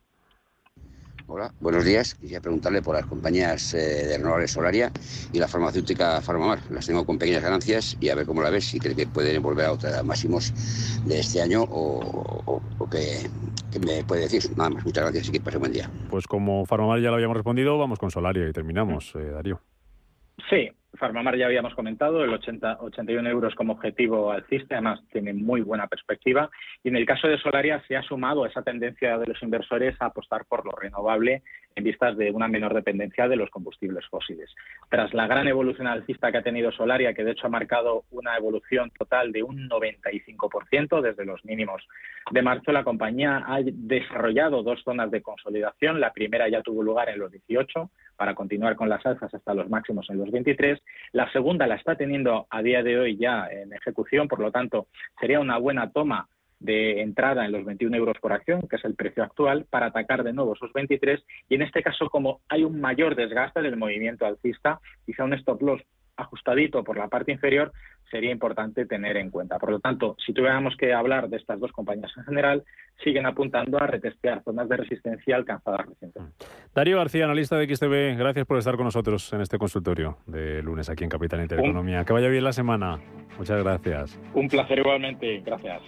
Hola, 1.27 1.53
buenos 1.61 1.85
días. 1.85 2.15
Quisiera 2.15 2.41
preguntarle 2.41 2.81
por 2.81 2.93
las 2.93 3.05
compañías 3.05 3.73
eh, 3.73 4.05
de 4.05 4.17
renovables 4.17 4.51
Solaria 4.51 4.91
y 5.31 5.39
la 5.39 5.47
farmacéutica 5.47 6.19
Farmamar. 6.19 6.59
Las 6.69 6.87
tengo 6.87 7.05
con 7.05 7.17
pequeñas 7.17 7.41
ganancias 7.41 7.97
y 8.01 8.09
a 8.09 8.15
ver 8.15 8.25
cómo 8.25 8.41
la 8.41 8.49
ves, 8.49 8.65
si 8.65 8.79
cree 8.79 8.95
que 8.97 9.07
pueden 9.07 9.41
volver 9.41 9.67
a 9.67 9.71
otros 9.71 10.03
máximos 10.03 10.51
de 11.05 11.19
este 11.19 11.41
año 11.41 11.63
o, 11.63 12.61
o, 12.77 12.89
que, 12.89 13.29
me 13.79 14.03
puede 14.03 14.23
decir. 14.23 14.41
Nada 14.57 14.71
más, 14.71 14.83
muchas 14.83 15.05
gracias 15.05 15.29
y 15.29 15.31
que 15.31 15.39
pase 15.39 15.55
un 15.55 15.61
buen 15.61 15.71
día. 15.73 15.89
Pues 16.09 16.27
como 16.27 16.65
Farmamar 16.65 16.99
ya 16.99 17.11
lo 17.11 17.15
habíamos 17.15 17.37
respondido, 17.37 17.77
vamos 17.77 17.97
con 17.97 18.11
Solaria 18.11 18.49
y 18.49 18.51
terminamos, 18.51 19.15
eh, 19.15 19.29
Darío. 19.29 19.61
Sí, 20.49 20.69
Farmamar 20.97 21.37
ya 21.37 21.45
habíamos 21.45 21.73
comentado, 21.73 22.23
el 22.23 22.33
80, 22.33 22.77
81 22.81 23.29
euros 23.29 23.55
como 23.55 23.73
objetivo 23.73 24.31
alcista, 24.31 24.75
además 24.75 25.01
tiene 25.11 25.33
muy 25.33 25.61
buena 25.61 25.87
perspectiva. 25.87 26.49
Y 26.83 26.89
en 26.89 26.97
el 26.97 27.05
caso 27.05 27.27
de 27.27 27.37
Solaria 27.37 27.81
se 27.87 27.95
ha 27.95 28.03
sumado 28.03 28.45
esa 28.45 28.61
tendencia 28.61 29.17
de 29.17 29.27
los 29.27 29.41
inversores 29.41 29.95
a 29.99 30.07
apostar 30.07 30.45
por 30.45 30.65
lo 30.65 30.71
renovable 30.71 31.43
en 31.75 31.83
vistas 31.85 32.17
de 32.17 32.31
una 32.31 32.49
menor 32.49 32.73
dependencia 32.73 33.27
de 33.27 33.37
los 33.37 33.49
combustibles 33.49 34.05
fósiles. 34.07 34.53
Tras 34.89 35.13
la 35.13 35.27
gran 35.27 35.47
evolución 35.47 35.87
alcista 35.87 36.31
que 36.31 36.39
ha 36.39 36.43
tenido 36.43 36.71
Solaria, 36.71 37.13
que 37.13 37.23
de 37.23 37.31
hecho 37.31 37.47
ha 37.47 37.49
marcado 37.49 38.03
una 38.11 38.35
evolución 38.35 38.91
total 38.97 39.31
de 39.31 39.43
un 39.43 39.69
95% 39.69 41.01
desde 41.01 41.25
los 41.25 41.43
mínimos 41.45 41.87
de 42.31 42.41
marzo, 42.41 42.71
la 42.71 42.83
compañía 42.83 43.43
ha 43.47 43.59
desarrollado 43.63 44.63
dos 44.63 44.83
zonas 44.83 45.09
de 45.11 45.21
consolidación. 45.21 45.99
La 45.99 46.11
primera 46.11 46.49
ya 46.49 46.61
tuvo 46.61 46.83
lugar 46.83 47.09
en 47.09 47.19
los 47.19 47.31
18 47.31 47.89
para 48.17 48.35
continuar 48.35 48.75
con 48.75 48.89
las 48.89 49.05
alzas 49.05 49.33
hasta 49.33 49.53
los 49.53 49.69
máximos 49.69 50.09
en 50.09 50.19
los 50.19 50.29
23. 50.29 50.80
La 51.11 51.31
segunda 51.31 51.67
la 51.67 51.75
está 51.75 51.95
teniendo 51.95 52.47
a 52.49 52.61
día 52.61 52.83
de 52.83 52.97
hoy 52.97 53.17
ya 53.17 53.47
en 53.47 53.73
ejecución, 53.73 54.27
por 54.27 54.39
lo 54.39 54.51
tanto 54.51 54.87
sería 55.19 55.39
una 55.39 55.57
buena 55.57 55.91
toma 55.91 56.27
de 56.61 57.01
entrada 57.01 57.45
en 57.45 57.51
los 57.51 57.65
21 57.65 57.97
euros 57.97 58.17
por 58.21 58.31
acción, 58.31 58.67
que 58.69 58.75
es 58.75 58.85
el 58.85 58.95
precio 58.95 59.23
actual, 59.23 59.65
para 59.69 59.87
atacar 59.87 60.23
de 60.23 60.31
nuevo 60.31 60.53
esos 60.53 60.71
23. 60.73 61.21
Y 61.49 61.55
en 61.55 61.63
este 61.63 61.81
caso, 61.81 62.09
como 62.09 62.41
hay 62.47 62.63
un 62.63 62.79
mayor 62.79 63.15
desgaste 63.15 63.61
del 63.61 63.77
movimiento 63.77 64.25
alcista, 64.25 64.79
quizá 65.05 65.23
un 65.23 65.33
stop 65.33 65.61
loss 65.61 65.81
ajustadito 66.15 66.83
por 66.83 66.97
la 66.97 67.07
parte 67.07 67.31
inferior 67.31 67.71
sería 68.09 68.31
importante 68.31 68.85
tener 68.85 69.17
en 69.17 69.29
cuenta. 69.29 69.57
Por 69.57 69.71
lo 69.71 69.79
tanto, 69.79 70.15
si 70.25 70.33
tuviéramos 70.33 70.75
que 70.75 70.93
hablar 70.93 71.29
de 71.29 71.37
estas 71.37 71.59
dos 71.59 71.71
compañías 71.71 72.11
en 72.17 72.25
general, 72.25 72.63
siguen 73.03 73.25
apuntando 73.25 73.81
a 73.81 73.87
retestear 73.87 74.43
zonas 74.43 74.67
de 74.69 74.77
resistencia 74.77 75.35
alcanzadas 75.35 75.87
recientemente. 75.87 76.45
Darío 76.75 76.97
García, 76.97 77.25
analista 77.25 77.57
de 77.57 77.73
XTV, 77.73 78.17
gracias 78.17 78.45
por 78.45 78.57
estar 78.57 78.75
con 78.75 78.85
nosotros 78.85 79.31
en 79.33 79.41
este 79.41 79.57
consultorio 79.57 80.17
de 80.27 80.61
lunes 80.61 80.89
aquí 80.89 81.03
en 81.03 81.09
Capital 81.09 81.41
Intereconomía. 81.41 82.03
Que 82.03 82.13
vaya 82.13 82.27
bien 82.27 82.43
la 82.43 82.53
semana. 82.53 82.99
Muchas 83.37 83.63
gracias. 83.63 84.19
Un 84.33 84.47
placer 84.47 84.79
igualmente. 84.79 85.41
Gracias. 85.45 85.81